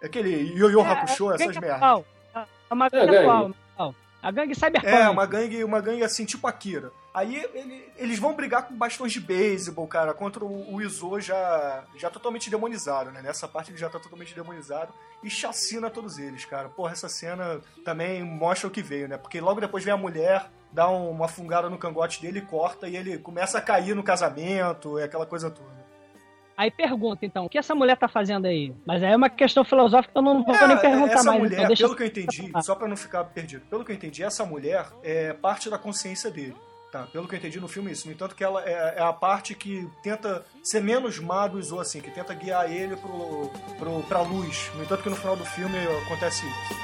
[0.00, 2.04] Aquele Yo-Yo É, Hakusho, a essas merdas.
[2.70, 3.16] É uma É, gangue.
[3.16, 3.50] atual.
[4.22, 4.86] A gangue Cyberpunk.
[4.86, 6.92] É, uma gangue, uma gangue assim, tipo Akira.
[7.12, 11.84] Aí ele- eles vão brigar com bastões de beisebol, cara, contra o, o Izo já,
[11.96, 13.20] já totalmente demonizado, né?
[13.20, 16.68] Nessa parte ele já tá totalmente demonizado e chacina todos eles, cara.
[16.68, 19.18] Porra, essa cena também mostra o que veio, né?
[19.18, 22.96] Porque logo depois vem a mulher, dá um- uma fungada no cangote dele, corta e
[22.96, 25.81] ele começa a cair no casamento, é aquela coisa toda.
[26.62, 28.72] Aí pergunta, então, o que essa mulher tá fazendo aí?
[28.86, 31.40] Mas aí é uma questão filosófica, eu não vou É, nem perguntar essa mais.
[31.40, 33.96] mulher, então, deixa pelo que eu entendi, só pra não ficar perdido, pelo que eu
[33.96, 36.54] entendi, essa mulher é parte da consciência dele.
[36.92, 38.06] Tá, pelo que eu entendi no filme isso.
[38.06, 41.80] No entanto, que ela é, é a parte que tenta ser menos má do Izo,
[41.80, 44.70] assim, que tenta guiar ele pro, pro, pra luz.
[44.76, 46.81] No entanto, que no final do filme acontece isso.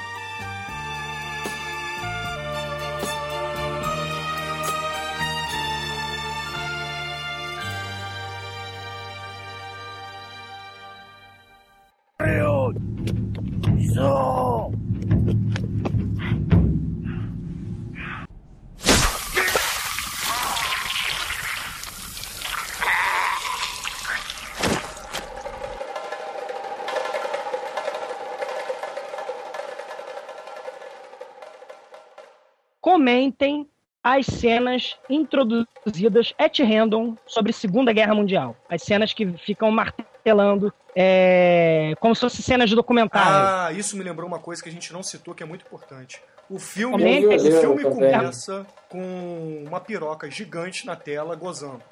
[33.19, 33.67] Comentem
[34.01, 38.55] as cenas introduzidas et random sobre Segunda Guerra Mundial.
[38.69, 43.29] As cenas que ficam martelando é, como se fossem cenas de documentário.
[43.29, 46.21] Ah, isso me lembrou uma coisa que a gente não citou que é muito importante.
[46.49, 51.83] O filme, o filme começa com uma piroca gigante na tela gozando.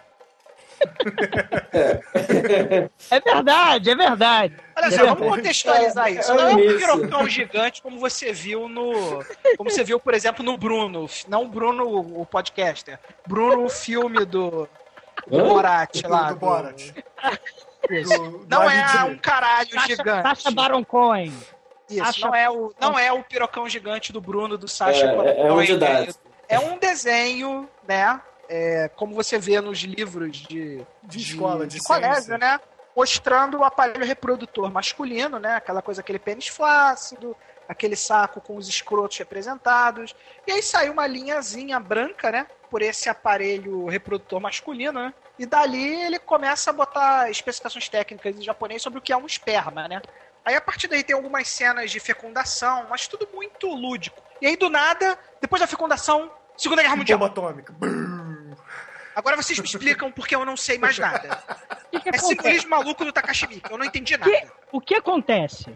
[3.10, 4.56] É verdade, é verdade.
[4.76, 6.34] Olha só, vamos contextualizar É, isso.
[6.34, 9.24] Não é um pirocão gigante como você viu no.
[9.58, 11.08] Como você viu, por exemplo, no Bruno.
[11.28, 13.00] Não o Bruno, o podcaster.
[13.28, 14.68] Bruno, o filme do,
[15.28, 15.44] do?
[15.44, 16.32] Borat lá.
[16.32, 16.92] do Borat.
[17.90, 18.10] Isso.
[18.18, 20.22] Do- do Não é um caralho Sasha, gigante.
[20.24, 21.34] Sasha Baron Cohen.
[21.90, 25.16] Isso, Sasha- não é, o, não é o pirocão gigante do Bruno, do Sacha É,
[25.16, 26.10] Baron é, é um Cohen.
[26.50, 28.20] É um desenho, né?
[28.50, 32.38] É, como você vê nos livros de, De escola, de colégio, ciência.
[32.38, 32.60] né?
[32.96, 35.56] Mostrando o aparelho reprodutor masculino, né?
[35.56, 37.36] Aquela coisa, aquele pênis flácido,
[37.68, 40.16] aquele saco com os escrotos representados.
[40.48, 42.48] E aí saiu uma linhazinha branca, né?
[42.70, 45.14] Por esse aparelho reprodutor masculino, né?
[45.38, 49.26] E dali ele começa a botar especificações técnicas em japonês sobre o que é um
[49.26, 50.02] esperma, né?
[50.44, 54.22] Aí a partir daí tem algumas cenas de fecundação, mas tudo muito lúdico.
[54.42, 57.20] E aí do nada, depois da fecundação, Segunda Guerra Mundial.
[57.20, 57.76] Bomba atômica.
[59.18, 61.38] Agora vocês me explicam porque eu não sei mais nada.
[61.90, 64.30] Que, que É simbolismo maluco do Takashi Miike, eu não entendi nada.
[64.30, 65.74] Que- O que acontece?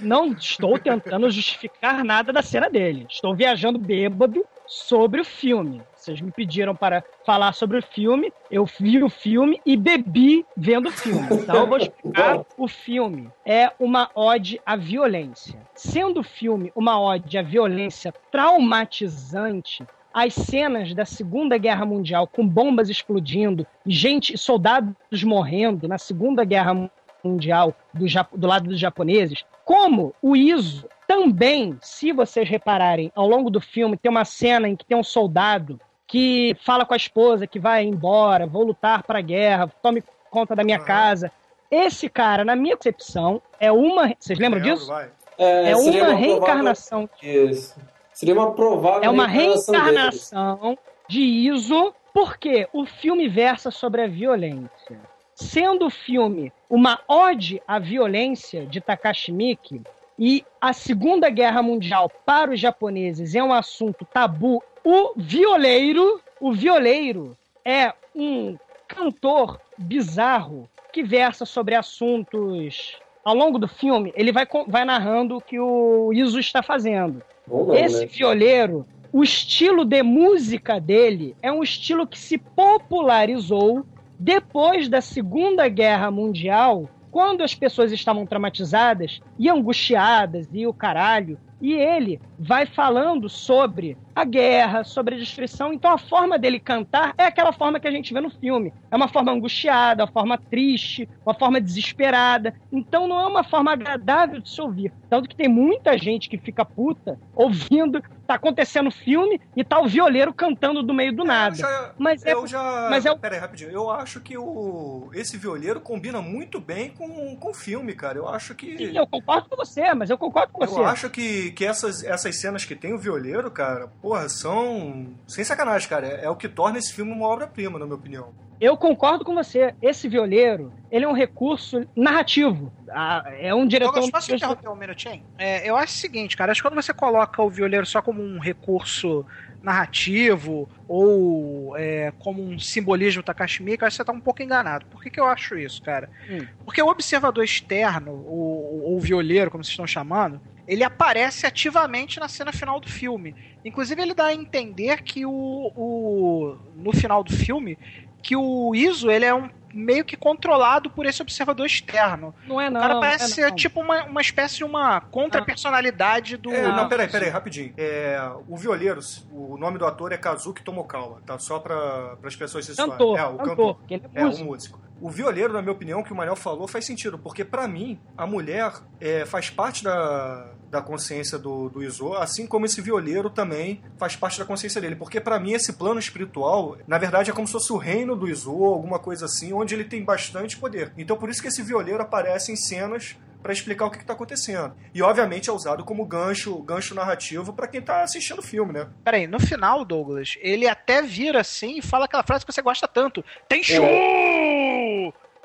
[0.00, 3.06] Não estou tentando justificar nada da cena dele.
[3.10, 5.82] Estou viajando bêbado sobre o filme.
[5.94, 10.88] Vocês me pediram para falar sobre o filme, eu vi o filme e bebi vendo
[10.88, 11.28] o filme.
[11.30, 13.30] Então eu vou explicar o filme.
[13.44, 15.60] É uma ode à violência.
[15.74, 22.46] Sendo o filme uma ode à violência traumatizante, as cenas da Segunda Guerra Mundial com
[22.46, 26.90] bombas explodindo, e gente, soldados morrendo na Segunda Guerra
[27.22, 28.04] Mundial do,
[28.36, 33.96] do lado dos japoneses, como o Iso também, se vocês repararem, ao longo do filme
[33.96, 37.84] tem uma cena em que tem um soldado que fala com a esposa que vai
[37.84, 40.86] embora, vou lutar para a guerra, tome conta da minha Aham.
[40.86, 41.32] casa.
[41.70, 44.12] Esse cara, na minha concepção, é uma.
[44.18, 44.88] Vocês lembram Lembro, disso?
[44.88, 45.08] vai.
[45.38, 47.76] É seria uma provável- reencarnação Isso.
[48.20, 50.78] Seria uma provável é uma reencarnação deles.
[51.08, 55.00] de Iso, porque o filme versa sobre a violência.
[55.34, 59.80] Sendo o filme uma ode à violência de Takashi Miike,
[60.18, 66.52] e a Segunda Guerra Mundial para os japoneses é um assunto tabu, o violeiro, o
[66.52, 68.54] violeiro é um
[68.86, 72.98] cantor bizarro que versa sobre assuntos.
[73.24, 77.22] Ao longo do filme, ele vai, vai narrando o que o Iso está fazendo.
[77.50, 78.06] Não, Esse né?
[78.06, 83.84] violeiro, o estilo de música dele é um estilo que se popularizou
[84.18, 91.38] depois da Segunda Guerra Mundial, quando as pessoas estavam traumatizadas e angustiadas e o caralho.
[91.60, 95.72] E ele vai falando sobre a guerra, sobre a destruição.
[95.72, 98.72] Então a forma dele cantar é aquela forma que a gente vê no filme.
[98.90, 102.54] É uma forma angustiada, uma forma triste, uma forma desesperada.
[102.72, 104.92] Então não é uma forma agradável de se ouvir.
[105.08, 109.88] Tanto que tem muita gente que fica puta ouvindo, tá acontecendo filme e tá o
[109.88, 111.56] violeiro cantando do meio do nada.
[111.56, 112.88] Eu já, Mas é eu já.
[112.88, 113.70] mas é Pera aí, rapidinho.
[113.70, 118.18] Eu acho que o, esse violeiro combina muito bem com, com o filme, cara.
[118.18, 118.76] Eu acho que.
[118.78, 120.78] Sim, eu concordo com você, mas eu concordo com você.
[120.78, 125.14] Eu acho que, que essas, essas cenas que tem o violeiro, cara, porra, são.
[125.26, 126.06] Sem sacanagem, cara.
[126.06, 128.34] É, é o que torna esse filme uma obra-prima, na minha opinião.
[128.60, 129.74] Eu concordo com você.
[129.80, 132.70] Esse violeiro, ele é um recurso narrativo.
[132.90, 133.92] Ah, É um diretor.
[133.92, 135.24] Douglas, posso te interromper um minutinho?
[135.38, 136.52] É, eu acho o seguinte, cara.
[136.52, 139.24] Acho que quando você coloca o violeiro só como um recurso
[139.62, 144.42] narrativo ou é, como um simbolismo Takashi Miike, eu acho que você tá um pouco
[144.42, 144.86] enganado.
[144.86, 146.10] Por que, que eu acho isso, cara?
[146.28, 146.46] Hum.
[146.64, 152.20] Porque o observador externo, ou, ou o violeiro, como vocês estão chamando, ele aparece ativamente
[152.20, 153.34] na cena final do filme.
[153.64, 155.30] Inclusive, ele dá a entender que o,
[155.76, 157.78] o no final do filme,
[158.22, 162.34] que o Iso ele é um meio que controlado por esse observador externo.
[162.46, 162.80] Não é, não.
[162.80, 163.56] O cara não parece é, ser não.
[163.56, 166.52] tipo uma, uma espécie de uma contra-personalidade do.
[166.52, 167.72] É, não, peraí, peraí, rapidinho.
[167.76, 169.00] É, o violeiro,
[169.32, 171.38] o nome do ator é Kazuki Tomokawa, tá?
[171.38, 172.92] Só pra, as pessoas se situarem.
[172.92, 174.10] Cantor, É, o cantor, cantor.
[174.14, 174.80] é É, o músico.
[175.00, 178.26] O violeiro, na minha opinião, que o Manel falou, faz sentido, porque pra mim, a
[178.26, 183.82] mulher é, faz parte da, da consciência do, do Izo, assim como esse violeiro também
[183.98, 184.96] faz parte da consciência dele.
[184.96, 188.28] Porque pra mim, esse plano espiritual, na verdade, é como se fosse o reino do
[188.28, 190.92] Izo, alguma coisa assim, onde ele tem bastante poder.
[190.96, 194.12] Então, por isso que esse violeiro aparece em cenas pra explicar o que, que tá
[194.12, 194.74] acontecendo.
[194.94, 198.88] E, obviamente, é usado como gancho, gancho narrativo pra quem tá assistindo o filme, né?
[199.02, 202.86] Peraí, no final, Douglas, ele até vira assim e fala aquela frase que você gosta
[202.86, 203.24] tanto.
[203.48, 203.86] Tem show!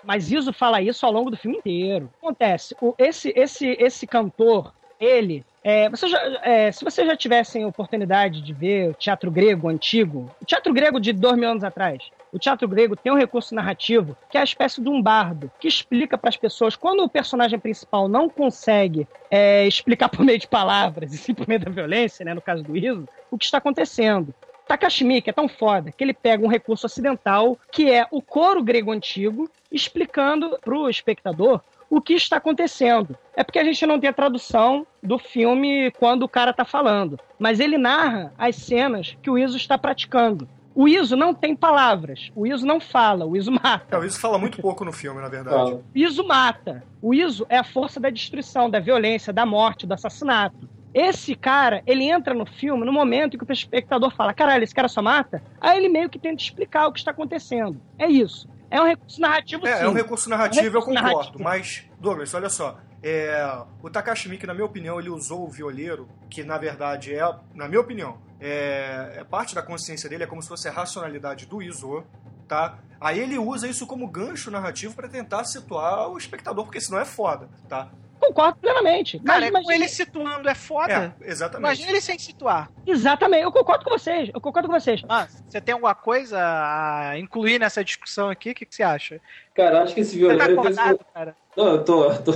[0.05, 2.09] Mas Iso fala isso ao longo do filme inteiro.
[2.21, 5.43] Acontece, o- esse, esse, esse cantor, ele.
[5.63, 10.29] é, você já- é, se vocês já tivessem oportunidade de ver o teatro grego antigo,
[10.39, 14.15] o teatro grego de dois mil anos atrás, o teatro grego tem um recurso narrativo
[14.29, 17.57] que é a espécie de um bardo, que explica para as pessoas, quando o personagem
[17.57, 22.23] principal não consegue é, explicar por meio de palavras e sim por meio da violência,
[22.23, 24.33] né, no caso do Iso, o que está acontecendo.
[24.67, 28.63] Takashi Miike é tão foda que ele pega um recurso ocidental, que é o coro
[28.63, 33.15] grego antigo, explicando pro espectador o que está acontecendo.
[33.35, 37.19] É porque a gente não tem a tradução do filme quando o cara tá falando,
[37.37, 40.47] mas ele narra as cenas que o Iso está praticando.
[40.73, 43.95] O Iso não tem palavras, o Iso não fala, o Iso mata.
[43.95, 45.55] É, isso fala muito pouco no filme, na verdade.
[45.55, 45.75] Fala.
[45.75, 46.83] O Iso mata.
[47.01, 50.67] O Iso é a força da destruição, da violência, da morte, do assassinato.
[50.95, 54.73] Esse cara, ele entra no filme no momento em que o espectador fala: caralho, esse
[54.73, 55.43] cara só mata?
[55.59, 57.81] Aí ele meio que tenta explicar o que está acontecendo.
[57.99, 58.47] É isso.
[58.71, 59.83] É um recurso narrativo, É, sim.
[59.83, 61.17] é um recurso narrativo, É um recurso eu concordo.
[61.17, 61.43] narrativo.
[61.43, 62.77] Mas, Douglas, olha só.
[63.03, 67.21] é, o Takashi Miike, na minha opinião, ele usou o violeiro, que na verdade é,
[67.53, 71.45] na minha opinião, é, é parte da consciência dele, é como se fosse a racionalidade
[71.45, 72.03] do Izo,
[72.47, 72.79] tá?
[72.99, 77.05] Aí ele usa isso como gancho narrativo pra tentar situar o espectador, porque senão é
[77.05, 77.89] foda, tá?
[78.19, 79.19] Concordo plenamente.
[79.19, 81.15] Cara, mas, com mas- ele situando é foda.
[81.21, 81.65] É, exatamente.
[81.67, 82.71] Imagina ele sem situar.
[82.85, 84.29] Exatamente, eu concordo com vocês.
[84.33, 85.03] Eu concordo com vocês.
[85.07, 88.51] Ah, você tem alguma coisa a incluir nessa discussão aqui?
[88.51, 89.19] O que, que você acha?
[89.53, 90.81] Cara, acho que esse tá violeiro fez um...
[90.81, 91.35] acordado, cara?
[91.55, 92.33] Não, eu tô, eu tô...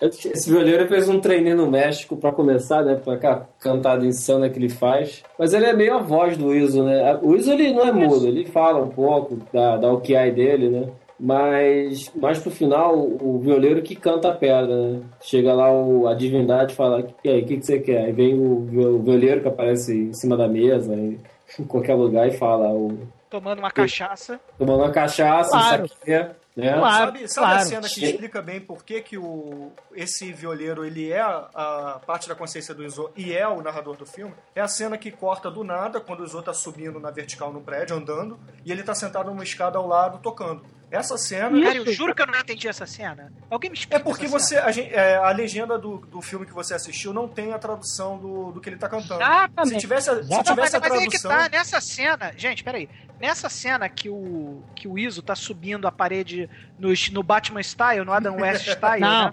[0.00, 2.96] Esse violeiro fez um treininho no México pra começar, né?
[2.96, 5.22] Pra cá, cantada insana que ele faz.
[5.38, 7.18] Mas ele é meio a voz do Iso, né?
[7.22, 10.88] O Iso ele não é mudo, ele fala um pouco da, da Okiai dele, né?
[11.24, 15.00] Mas mais pro final, o violeiro que canta a pedra, né?
[15.22, 18.04] Chega lá o, a divindade e fala, e aí, o que, que você quer?
[18.04, 21.18] Aí vem o, o violeiro que aparece em cima da mesa, em
[21.66, 22.98] qualquer lugar, e fala, o,
[23.30, 24.38] Tomando uma cachaça.
[24.58, 25.86] tomando uma cachaça, Claro.
[25.86, 26.10] isso aqui,
[26.56, 26.72] né?
[26.72, 27.68] Claro, sabe sabe a claro.
[27.68, 32.28] cena que explica bem por que, que o, esse violeiro ele é a, a parte
[32.28, 34.32] da consciência do Izo e é o narrador do filme?
[34.54, 37.60] É a cena que corta do nada, quando o Izo tá subindo na vertical no
[37.60, 40.62] prédio, andando, e ele tá sentado numa escada ao lado, tocando.
[40.90, 41.50] Essa cena...
[41.60, 43.32] Cara, eu juro que eu não entendi essa cena.
[43.50, 46.46] Alguém me explica É porque essa você a, gente- é, a legenda do, do filme
[46.46, 49.20] que você assistiu não tem a tradução do, do que ele tá cantando.
[49.20, 49.74] Exatamente.
[49.74, 50.30] Se tivesse, se.
[50.30, 51.30] Não, mas, tivesse a mas aí que tradução...
[51.30, 52.88] tá, nessa cena, gente, peraí.
[53.20, 58.04] Nessa cena que o, que o Iso tá subindo a parede no, no Batman Style,
[58.04, 59.30] no Adam West Style, Não.
[59.30, 59.32] né?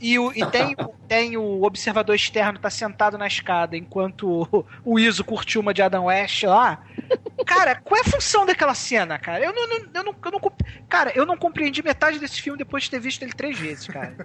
[0.00, 4.66] E, o, e tem, o- tem o observador externo tá sentado na escada enquanto o,
[4.84, 6.82] o Iso curtiu uma de Adam West lá.
[7.46, 9.44] Cara, qual é a função daquela cena, cara?
[9.44, 10.40] Eu não, não- eu não, eu não
[10.88, 14.16] cara, eu não compreendi metade desse filme depois de ter visto ele três vezes, cara.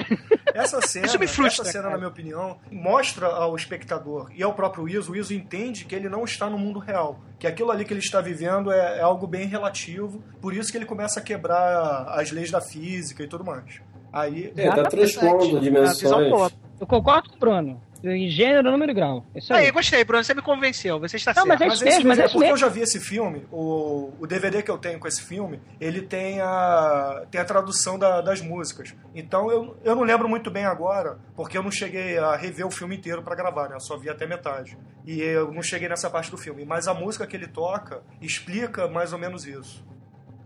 [0.54, 1.94] Essa cena, Isso me frustra, essa cena cara.
[1.94, 6.08] na minha opinião, mostra ao espectador e ao próprio Iso, o Iso entende que ele
[6.08, 9.26] não está no mundo real, que aquilo ali que ele está vivendo é, é algo
[9.26, 13.44] bem relativo, por isso que ele começa a quebrar as leis da física e tudo
[13.44, 13.80] mais.
[14.12, 16.52] Aí, É, tá transpondo dimensões.
[16.80, 17.80] Eu concordo com o Bruno.
[18.02, 19.26] Em gênero, número e grau.
[19.34, 19.66] Isso aí.
[19.66, 21.48] Aí, gostei, Bruno, você me convenceu, você está Não, certo.
[21.48, 22.66] mas é Mas isso esse mesmo, mas é isso porque eu mesmo.
[22.66, 26.40] já vi esse filme, o, o DVD que eu tenho com esse filme, ele tem
[26.40, 28.94] a, tem a tradução da- das músicas.
[29.14, 32.70] Então eu, eu não lembro muito bem agora, porque eu não cheguei a rever o
[32.70, 33.76] filme inteiro pra gravar, né?
[33.76, 34.78] Eu só vi até metade.
[35.06, 36.64] E eu não cheguei nessa parte do filme.
[36.64, 39.84] Mas a música que ele toca explica mais ou menos isso.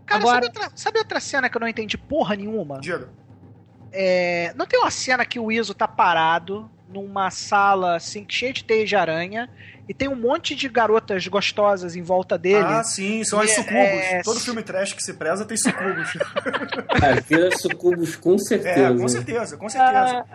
[0.05, 2.79] Cara, Agora- sabe, outra, sabe outra cena que eu não entendi porra nenhuma?
[2.81, 3.09] Diga.
[3.91, 8.63] É, não tem uma cena que o Iso tá parado numa sala assim, cheia de
[8.63, 9.49] teia de aranha
[9.87, 12.65] e tem um monte de garotas gostosas em volta dele.
[12.65, 13.77] Ah, sim, são as E, sucubos.
[13.79, 16.09] é, Todo filme trash que se preza tem sucubos.
[17.03, 18.97] Ah, Aquilo é sucubos com é, certeza.
[18.99, 20.25] com certeza, com certeza.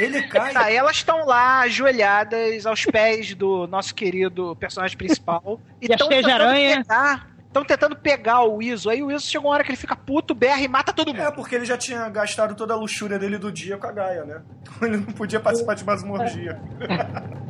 [0.00, 0.52] Ele cai.
[0.52, 6.08] Tá, elas estão lá ajoelhadas aos pés do nosso querido personagem principal E as tão
[6.08, 6.76] teias de tentando aranha?
[6.82, 7.26] pegar-
[7.58, 8.88] Estão tentando pegar o Iso.
[8.88, 11.20] Aí o Iso chega uma hora que ele fica puto, berra e mata todo mundo.
[11.20, 14.24] É, porque ele já tinha gastado toda a luxúria dele do dia com a Gaia,
[14.24, 14.42] né?
[14.62, 16.60] Então ele não podia participar de mais uma orgia.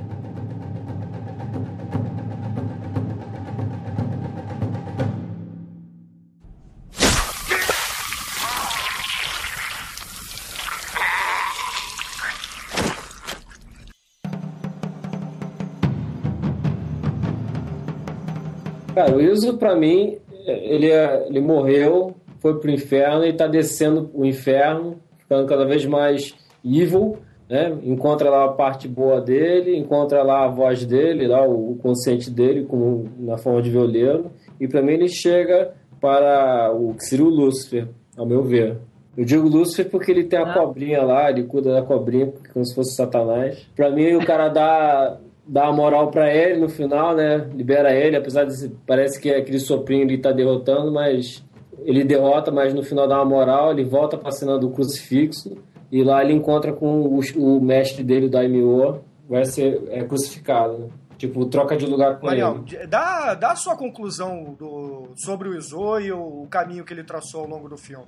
[18.98, 24.10] Cara, o Iso, pra mim, ele, é- ele morreu, foi pro inferno e tá descendo
[24.12, 26.34] o inferno, ficando cada vez mais
[26.64, 27.16] evil,
[27.48, 27.78] né?
[27.84, 32.28] Encontra lá a parte boa dele, encontra lá a voz dele, lá o, o consciente
[32.28, 34.32] dele, como na forma de violeiro.
[34.60, 35.70] E pra mim ele chega
[36.00, 37.86] para o que seria o Lúcifer,
[38.16, 38.78] ao meu ver.
[39.16, 40.54] Eu digo Lúcifer porque ele tem a Ah.
[40.54, 43.64] cobrinha lá, ele cuida da cobrinha como se fosse Satanás.
[43.76, 45.18] Pra mim o cara dá,
[45.48, 47.48] dá a moral pra ele no final, né?
[47.54, 51.42] Libera ele, apesar de se- parece que aquele soprinho ele tá derrotando, mas
[51.84, 55.56] ele derrota, mas no final dá uma moral, ele volta pra cena do crucifixo
[55.90, 60.76] e lá ele encontra com o, o mestre dele, o Daimyo, vai ser é, crucificado,
[60.78, 60.86] né?
[61.16, 62.86] Tipo, troca de lugar com Mariel, ele.
[62.86, 67.02] dá, dá a sua conclusão do, sobre o Izo e o, o caminho que ele
[67.02, 68.04] traçou ao longo do filme.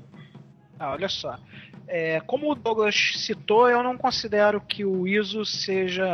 [0.81, 1.39] Ah, olha só.
[1.87, 6.07] É, como o Douglas citou, eu não considero que o ISO seja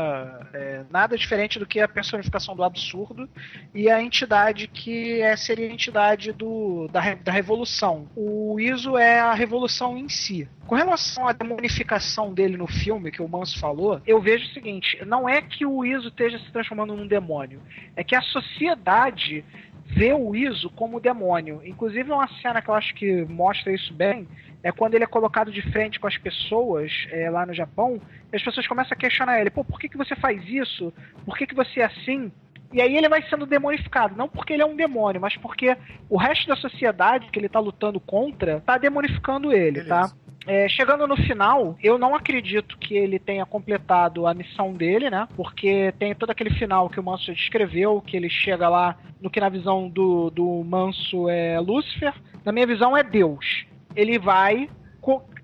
[0.53, 3.29] é, nada diferente do que a personificação do absurdo
[3.73, 8.09] e a entidade que é, seria a entidade do, da, da revolução.
[8.17, 10.49] O ISO é a revolução em si.
[10.67, 14.99] Com relação à demonificação dele no filme, que o Manso falou, eu vejo o seguinte:
[15.05, 17.63] não é que o ISO esteja se transformando num demônio,
[17.95, 19.45] é que a sociedade
[19.87, 21.61] vê o ISO como demônio.
[21.65, 24.27] Inclusive, uma cena que eu acho que mostra isso bem
[24.63, 28.01] é quando ele é colocado de frente com as pessoas é, lá no Japão,
[28.33, 30.93] e as pessoas começam a questionar ele: pô, por que, que você faz isso?
[31.25, 32.33] Por que, que você é assim?
[32.73, 35.77] E aí ele vai sendo demonificado, não porque ele é um demônio, mas porque
[36.11, 39.89] o resto da sociedade que ele tá lutando contra tá demonificando ele, Beleza.
[39.89, 40.13] tá?
[40.47, 45.27] É, chegando no final, eu não acredito que ele tenha completado a missão dele, né?
[45.35, 49.41] Porque tem todo aquele final que o Manso descreveu, que ele chega lá no que
[49.41, 52.15] na visão do, do Manso é Lúcifer.
[52.45, 53.67] Na minha visão é Deus.
[53.97, 54.71] Ele vai,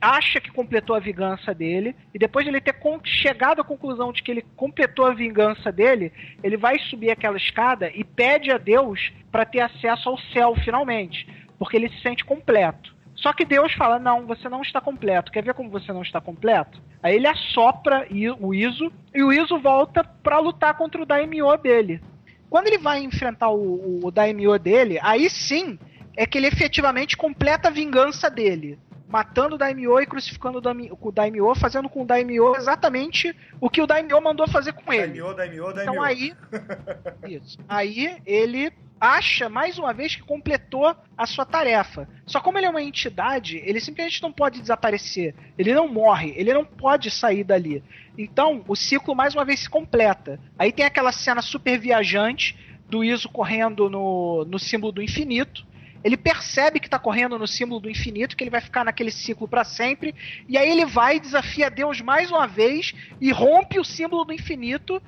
[0.01, 4.23] acha que completou a vingança dele, e depois de ele ter chegado à conclusão de
[4.23, 6.13] que ele completou a vingança dele,
[6.45, 11.27] ele vai subir aquela escada e pede a Deus para ter acesso ao céu finalmente,
[11.59, 13.02] porque ele se sente completo.
[13.23, 15.31] Só que Deus fala: não, você não está completo.
[15.31, 16.83] Quer ver como você não está completo?
[17.03, 18.07] Aí ele assopra
[18.41, 22.03] o Iso e o Iso volta para lutar contra o Daimyo dele.
[22.51, 25.79] Quando ele vai enfrentar o, o Daimyo dele, aí sim
[26.16, 28.79] é que ele efetivamente completa a vingança dele.
[29.09, 33.87] Matando o Daimyo e crucificando o Daimyo, fazendo com o Daimyo exatamente o que o
[33.87, 35.20] Daimyo mandou fazer com ele.
[35.20, 35.83] Daimyo, Daimyo, Daimyo.
[35.83, 36.35] Então aí.
[37.29, 37.59] Isso.
[37.68, 38.73] Aí ele
[39.03, 42.09] acha mais uma vez que completou a sua tarefa.
[42.25, 45.35] Só como ele é uma entidade, ele simplesmente não pode desaparecer.
[45.59, 47.83] Ele não morre, ele não pode sair dali.
[48.17, 50.39] Então, o ciclo mais uma vez se completa.
[50.57, 52.57] Aí tem aquela cena super viajante
[52.89, 55.67] do Iso correndo no, no símbolo do infinito.
[56.05, 59.49] Ele percebe que tá correndo no símbolo do infinito, que ele vai ficar naquele ciclo
[59.49, 60.15] para sempre,
[60.49, 65.03] e aí ele vai desafia Deus mais uma vez e rompe o símbolo do infinito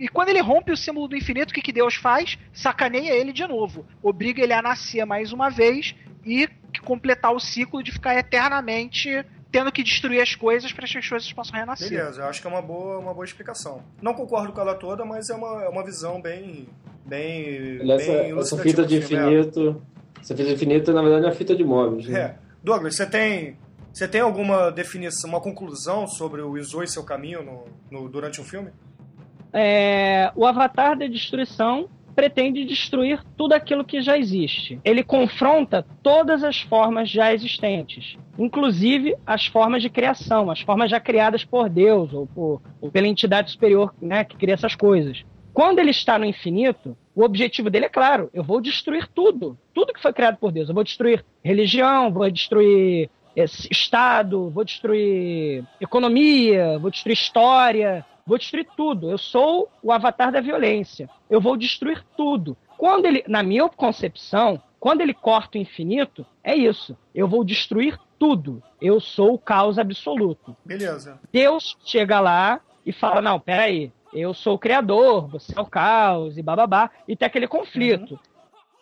[0.00, 2.38] e quando ele rompe o símbolo do infinito, o que, que Deus faz?
[2.54, 3.84] Sacaneia ele de novo.
[4.02, 5.94] Obriga ele a nascer mais uma vez
[6.24, 6.48] e
[6.84, 11.32] completar o ciclo de ficar eternamente tendo que destruir as coisas para que as coisas
[11.32, 11.90] possam renascer.
[11.90, 13.82] Beleza, eu acho que é uma boa, uma boa explicação.
[14.00, 16.66] Não concordo com ela toda, mas é uma, é uma visão bem.
[17.04, 17.80] bem.
[17.90, 19.40] Essa, bem essa fita do de filme, é.
[19.40, 19.82] infinito.
[20.20, 22.06] Essa fita de infinito, na verdade, é uma fita de móveis.
[22.06, 22.20] Né?
[22.20, 22.36] É.
[22.62, 23.56] Douglas, você tem.
[23.92, 28.40] Você tem alguma definição, uma conclusão sobre o Izo e seu caminho no, no- durante
[28.40, 28.70] um filme?
[29.52, 34.78] É, o Avatar da Destruição pretende destruir tudo aquilo que já existe.
[34.84, 41.00] Ele confronta todas as formas já existentes, inclusive as formas de criação, as formas já
[41.00, 45.24] criadas por Deus ou, por- ou pela entidade superior né, que cria essas coisas.
[45.52, 49.92] Quando ele está no infinito, o objetivo dele é claro: eu vou destruir tudo, tudo
[49.92, 50.68] que foi criado por Deus.
[50.68, 58.38] Eu vou destruir religião, vou destruir esse Estado, vou destruir economia, vou destruir história, vou
[58.38, 59.10] destruir tudo.
[59.10, 61.08] Eu sou o avatar da violência.
[61.28, 62.56] Eu vou destruir tudo.
[62.76, 66.96] Quando ele, na minha concepção, quando ele corta o infinito, é isso.
[67.14, 68.62] Eu vou destruir tudo.
[68.80, 70.56] Eu sou o caos absoluto.
[70.64, 71.20] Beleza.
[71.30, 76.36] Deus chega lá e fala: Não, peraí, eu sou o criador, você é o caos,
[76.36, 78.18] e bababá, e tem aquele conflito.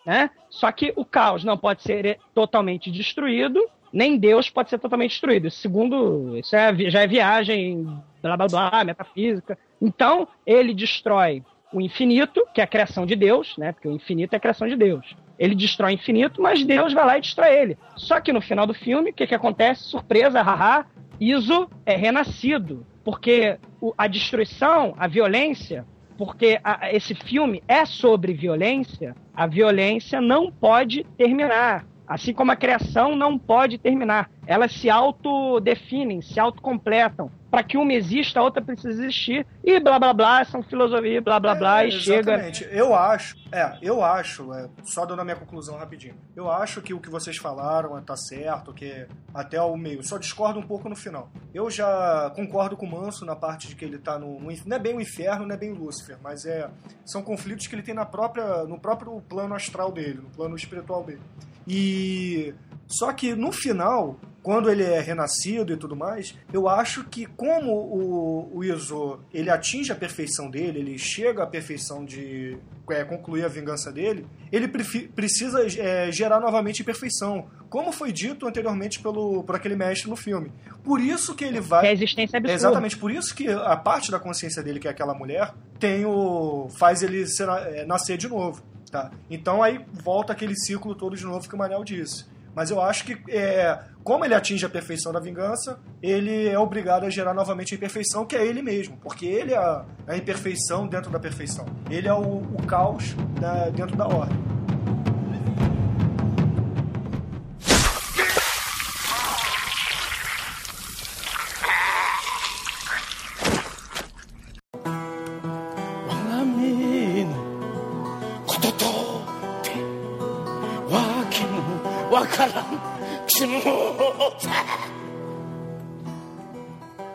[0.05, 0.29] Né?
[0.49, 3.61] Só que o caos não pode ser totalmente destruído,
[3.91, 5.47] nem Deus pode ser totalmente destruído.
[5.47, 7.83] Isso Segundo, isso é, já é viagem,
[8.21, 9.57] blá blá blá, metafísica.
[9.81, 13.71] Então, ele destrói o infinito, que é a criação de Deus, né?
[13.71, 15.15] Porque o infinito é a criação de Deus.
[15.37, 17.77] Ele destrói o infinito, mas Deus vai lá e destrói ele.
[17.95, 19.83] Só que no final do filme, o que, que acontece?
[19.83, 20.85] Surpresa, haha,
[21.19, 22.85] Iso é renascido.
[23.03, 23.57] Porque
[23.97, 25.85] a destruição, a violência,
[26.17, 31.85] porque a- esse filme é sobre violência, a violência não pode terminar.
[32.09, 34.31] Assim como a criação não pode terminar.
[34.47, 37.29] Elas se autodefinem, se autocompletam.
[37.51, 39.45] Para que uma exista, a outra precisa existir.
[39.63, 42.31] E blá blá blá, são filosofia, blá blá blá, É, e chega.
[42.31, 42.67] Exatamente.
[42.71, 46.15] Eu acho, é, eu acho, é, só dando a minha conclusão rapidinho.
[46.35, 50.03] Eu acho que o que vocês falaram é, tá certo, que até o meio.
[50.03, 51.29] Só discordo um pouco no final.
[51.53, 54.79] Eu já concordo com o Manso na parte de que ele tá no, não é
[54.79, 56.67] bem o inferno, não é bem o Lúcifer, mas é
[57.05, 61.03] são conflitos que ele tem na própria no próprio plano astral dele, no plano espiritual
[61.03, 61.21] dele.
[61.67, 62.53] E
[62.87, 67.71] só que no final, quando ele é renascido e tudo mais, eu acho que como
[67.71, 72.57] o, o Izo ele atinge a perfeição dele, ele chega à perfeição de
[72.89, 78.99] é, concluir a vingança dele, ele precisa é, gerar novamente perfeição, como foi dito anteriormente
[78.99, 80.51] pelo por aquele mestre no filme.
[80.83, 82.55] Por isso que ele vai Que a existência é absurda.
[82.55, 86.67] exatamente por isso que a parte da consciência dele, que é aquela mulher, tem o
[86.79, 88.63] faz ele ser- é, nascer de novo.
[88.91, 89.11] Tá?
[89.29, 92.25] Então aí volta aquele ciclo todo de novo que o Manel disse.
[92.55, 97.05] Mas eu acho que, é, como ele atinge a perfeição da vingança, ele é obrigado
[97.05, 98.97] a gerar novamente a imperfeição, que é ele mesmo.
[98.97, 101.65] Porque ele é a, a imperfeição dentro da perfeição.
[101.89, 104.37] Ele é o, o caos da- dentro da ordem.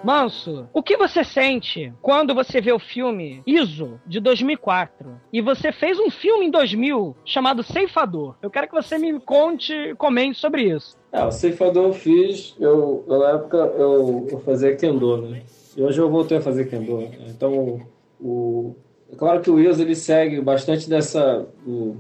[0.03, 5.73] Manso, o que você sente quando você vê o filme ISO de 2004 e você
[5.73, 8.35] fez um filme em 2000 chamado Ceifador?
[8.43, 10.95] Eu quero que você me conte e comente sobre isso.
[11.11, 15.43] Ah, o ceifador eu fiz, eu, eu, na época eu, eu fazia Kendo, né?
[15.75, 16.99] E hoje eu voltei a fazer Kendo.
[16.99, 17.11] né?
[17.29, 17.81] Então,
[18.21, 18.75] o,
[19.11, 21.47] é claro que o Iso ele segue bastante dessa.
[21.67, 21.97] o-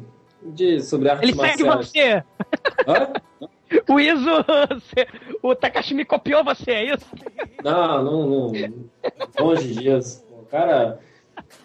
[0.47, 2.23] de, sobre artes Ele segue você.
[2.87, 3.13] Hã?
[3.89, 4.31] O ISO,
[5.43, 7.07] o Takashi me copiou você, é isso?
[7.63, 8.75] Não, não, não.
[9.39, 10.25] Longe disso.
[10.31, 10.99] O cara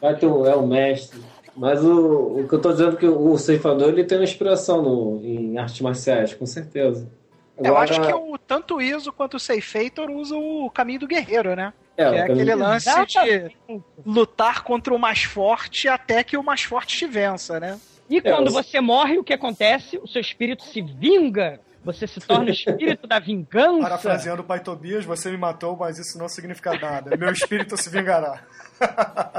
[0.01, 1.19] vai ter, um- é o mestre.
[1.55, 4.81] Mas o, o que eu tô dizendo é que o ceifador ele tem uma inspiração
[4.81, 7.09] no, em artes marciais, com certeza.
[7.57, 11.53] Eu acho que o, tanto o Iso quanto o Seifator usam o caminho do guerreiro,
[11.55, 11.73] né?
[11.97, 13.51] é, que é o aquele lance de
[14.05, 17.77] lutar contra o mais forte até que o mais forte te vença, né?
[18.09, 19.97] E quando eu- você morre, o que acontece?
[19.97, 21.59] O seu espírito se vinga.
[21.83, 23.81] Você se torna o espírito da vingança.
[23.81, 27.15] Parafraseando o pai Tobias, você me matou, mas isso não significa nada.
[27.15, 28.43] Meu espírito se vingará.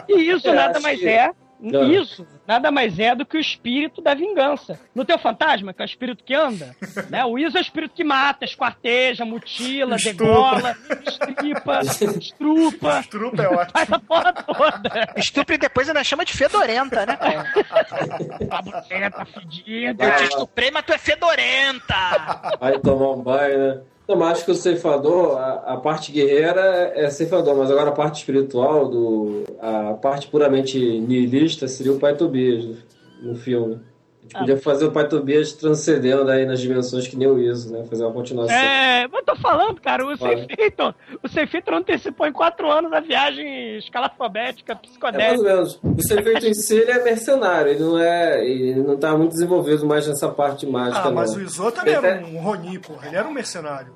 [0.08, 1.30] E isso É, nada mais que- é.
[1.60, 1.90] Não.
[1.90, 4.80] Isso nada mais é do que o espírito da vingança.
[4.94, 6.74] No teu fantasma, que é o espírito que anda,
[7.10, 7.24] né?
[7.24, 11.80] O Iso é o espírito que mata, esquarteja, mutila, degola, estripa,
[12.18, 13.70] estrupa, Trupa é ótimo.
[13.72, 15.12] faz a porra toda.
[15.16, 17.52] Estupro e depois ainda chama de fedorenta, né, cara?
[18.50, 20.04] A buceta fedida.
[20.04, 22.56] Eu te estuprei, mas tu é fedorenta!
[22.58, 23.80] Vai tomar um banho, né?
[24.10, 27.92] Não, mas acho que o ceifador, a, a parte guerreira é ceifador, mas agora a
[27.92, 32.76] parte espiritual, do, a parte puramente nihilista seria o pai Tobias no,
[33.22, 33.78] no filme.
[34.22, 37.72] A gente podia fazer o Pai Tobias transcendendo aí nas dimensões que nem o Iso,
[37.72, 37.84] né?
[37.90, 38.54] Fazer uma continuação.
[38.54, 40.16] É, mas eu tô falando, cara, o.
[40.16, 45.36] Seifiton, o Seifiton antecipou em quatro anos a viagem escalafobética, É mais psicodélica.
[45.36, 45.80] ou menos.
[45.82, 47.72] O ser feito em si, ele é mercenário.
[47.72, 48.46] Ele não é...
[48.48, 51.38] Ele não tá muito desenvolvido mais nessa parte mágica, Ah, mas não.
[51.40, 53.08] o Izo também Ele era é- um Ronin, porra.
[53.08, 53.92] Ele era um mercenário.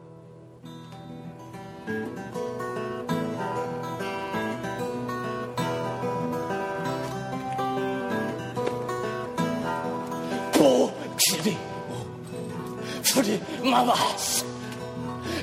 [13.75, 13.99] 様は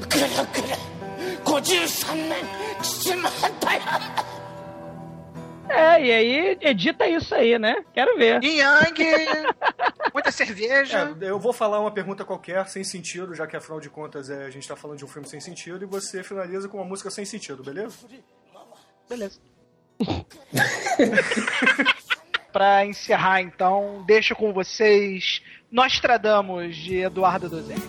[0.07, 0.35] くれぐ
[0.67, 0.77] れ
[1.43, 2.45] 53年
[2.81, 4.31] 父の反対派
[5.73, 7.85] É, e aí edita isso aí, né?
[7.93, 8.43] Quero ver.
[8.43, 9.05] Yang!
[10.13, 11.15] muita cerveja.
[11.21, 14.43] É, eu vou falar uma pergunta qualquer, sem sentido, já que afinal de contas é,
[14.43, 17.09] a gente tá falando de um filme sem sentido, e você finaliza com uma música
[17.09, 17.95] sem sentido, beleza?
[19.07, 19.39] Beleza.
[22.51, 27.81] pra encerrar, então, deixo com vocês Nostradamus de Eduardo Dozente.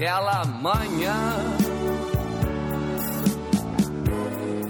[0.00, 1.36] Naquela manhã,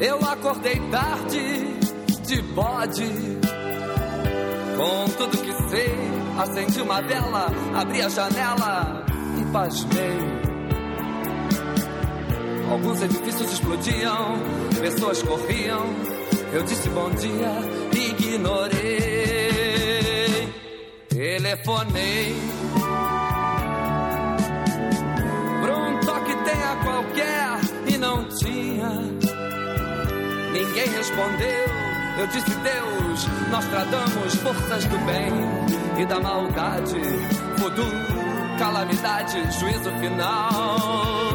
[0.01, 1.79] eu acordei tarde,
[2.27, 3.39] de bode.
[4.77, 5.95] Com tudo que sei,
[6.37, 9.07] acendi uma vela, abri a janela
[9.41, 10.19] e pasmei.
[12.69, 14.35] Alguns edifícios explodiam,
[14.81, 15.87] pessoas corriam.
[16.53, 17.53] Eu disse bom dia,
[17.93, 18.83] ignorei.
[21.09, 22.60] Telefonei.
[27.11, 27.59] Qualquer
[27.89, 28.89] e não tinha.
[30.53, 31.81] Ninguém respondeu.
[32.19, 35.33] Eu disse Deus, nós tratamos forças do bem
[36.01, 37.01] e da maldade.
[37.57, 37.87] Voodoo,
[38.59, 41.33] calamidade, juízo final.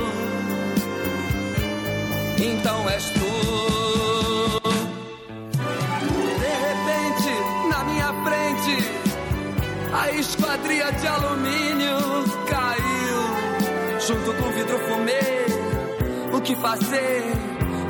[2.38, 3.20] Então és tu.
[6.40, 8.78] De repente, na minha frente,
[9.94, 11.98] a esquadria de alumínio
[12.48, 12.86] caiu.
[14.08, 15.45] Junto com o vidro fumê,
[16.46, 17.24] que fazer?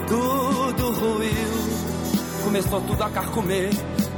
[0.08, 2.42] Tudo ruiu.
[2.46, 3.70] Começou tudo a carcomer.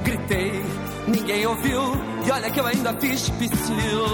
[0.04, 0.64] Gritei,
[1.08, 1.82] ninguém ouviu.
[2.24, 4.06] E olha que eu ainda fiz psiu.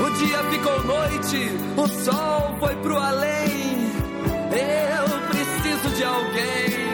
[0.00, 3.92] O dia ficou noite, o sol foi pro além.
[4.50, 6.88] Eu preciso de alguém.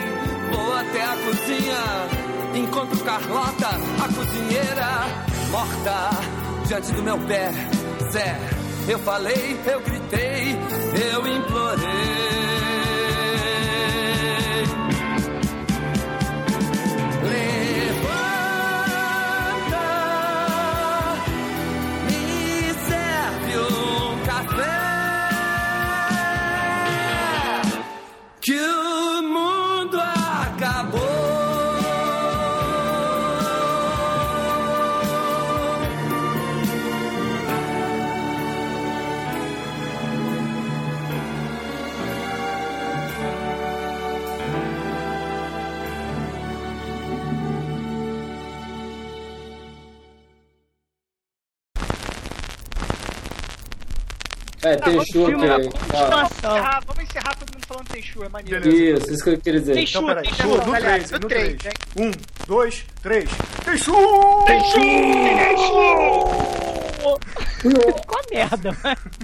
[0.51, 4.89] Vou até a cozinha, encontro Carlota, a cozinheira,
[5.53, 6.34] morta
[6.67, 7.53] diante do meu pé.
[8.11, 8.39] Zé,
[8.89, 10.57] eu falei, eu gritei,
[11.13, 12.44] eu implorei.
[54.85, 55.19] Da aqui.
[56.45, 58.61] Ah, vamos encerrar todo mundo falando Tenchu, é maneiro.
[58.61, 59.03] Beleza.
[59.03, 59.75] Isso, isso que eu queria dizer.
[59.75, 60.25] Tenchu, Então, peraí.
[60.25, 61.75] Tenchu, No, no galera, 3, no no 3, 3.
[61.97, 62.11] 1,
[62.47, 63.31] 2, 3.
[63.65, 63.93] Tenchu!
[67.97, 68.77] Ficou merda.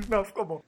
[0.08, 0.62] Não, ficou bom.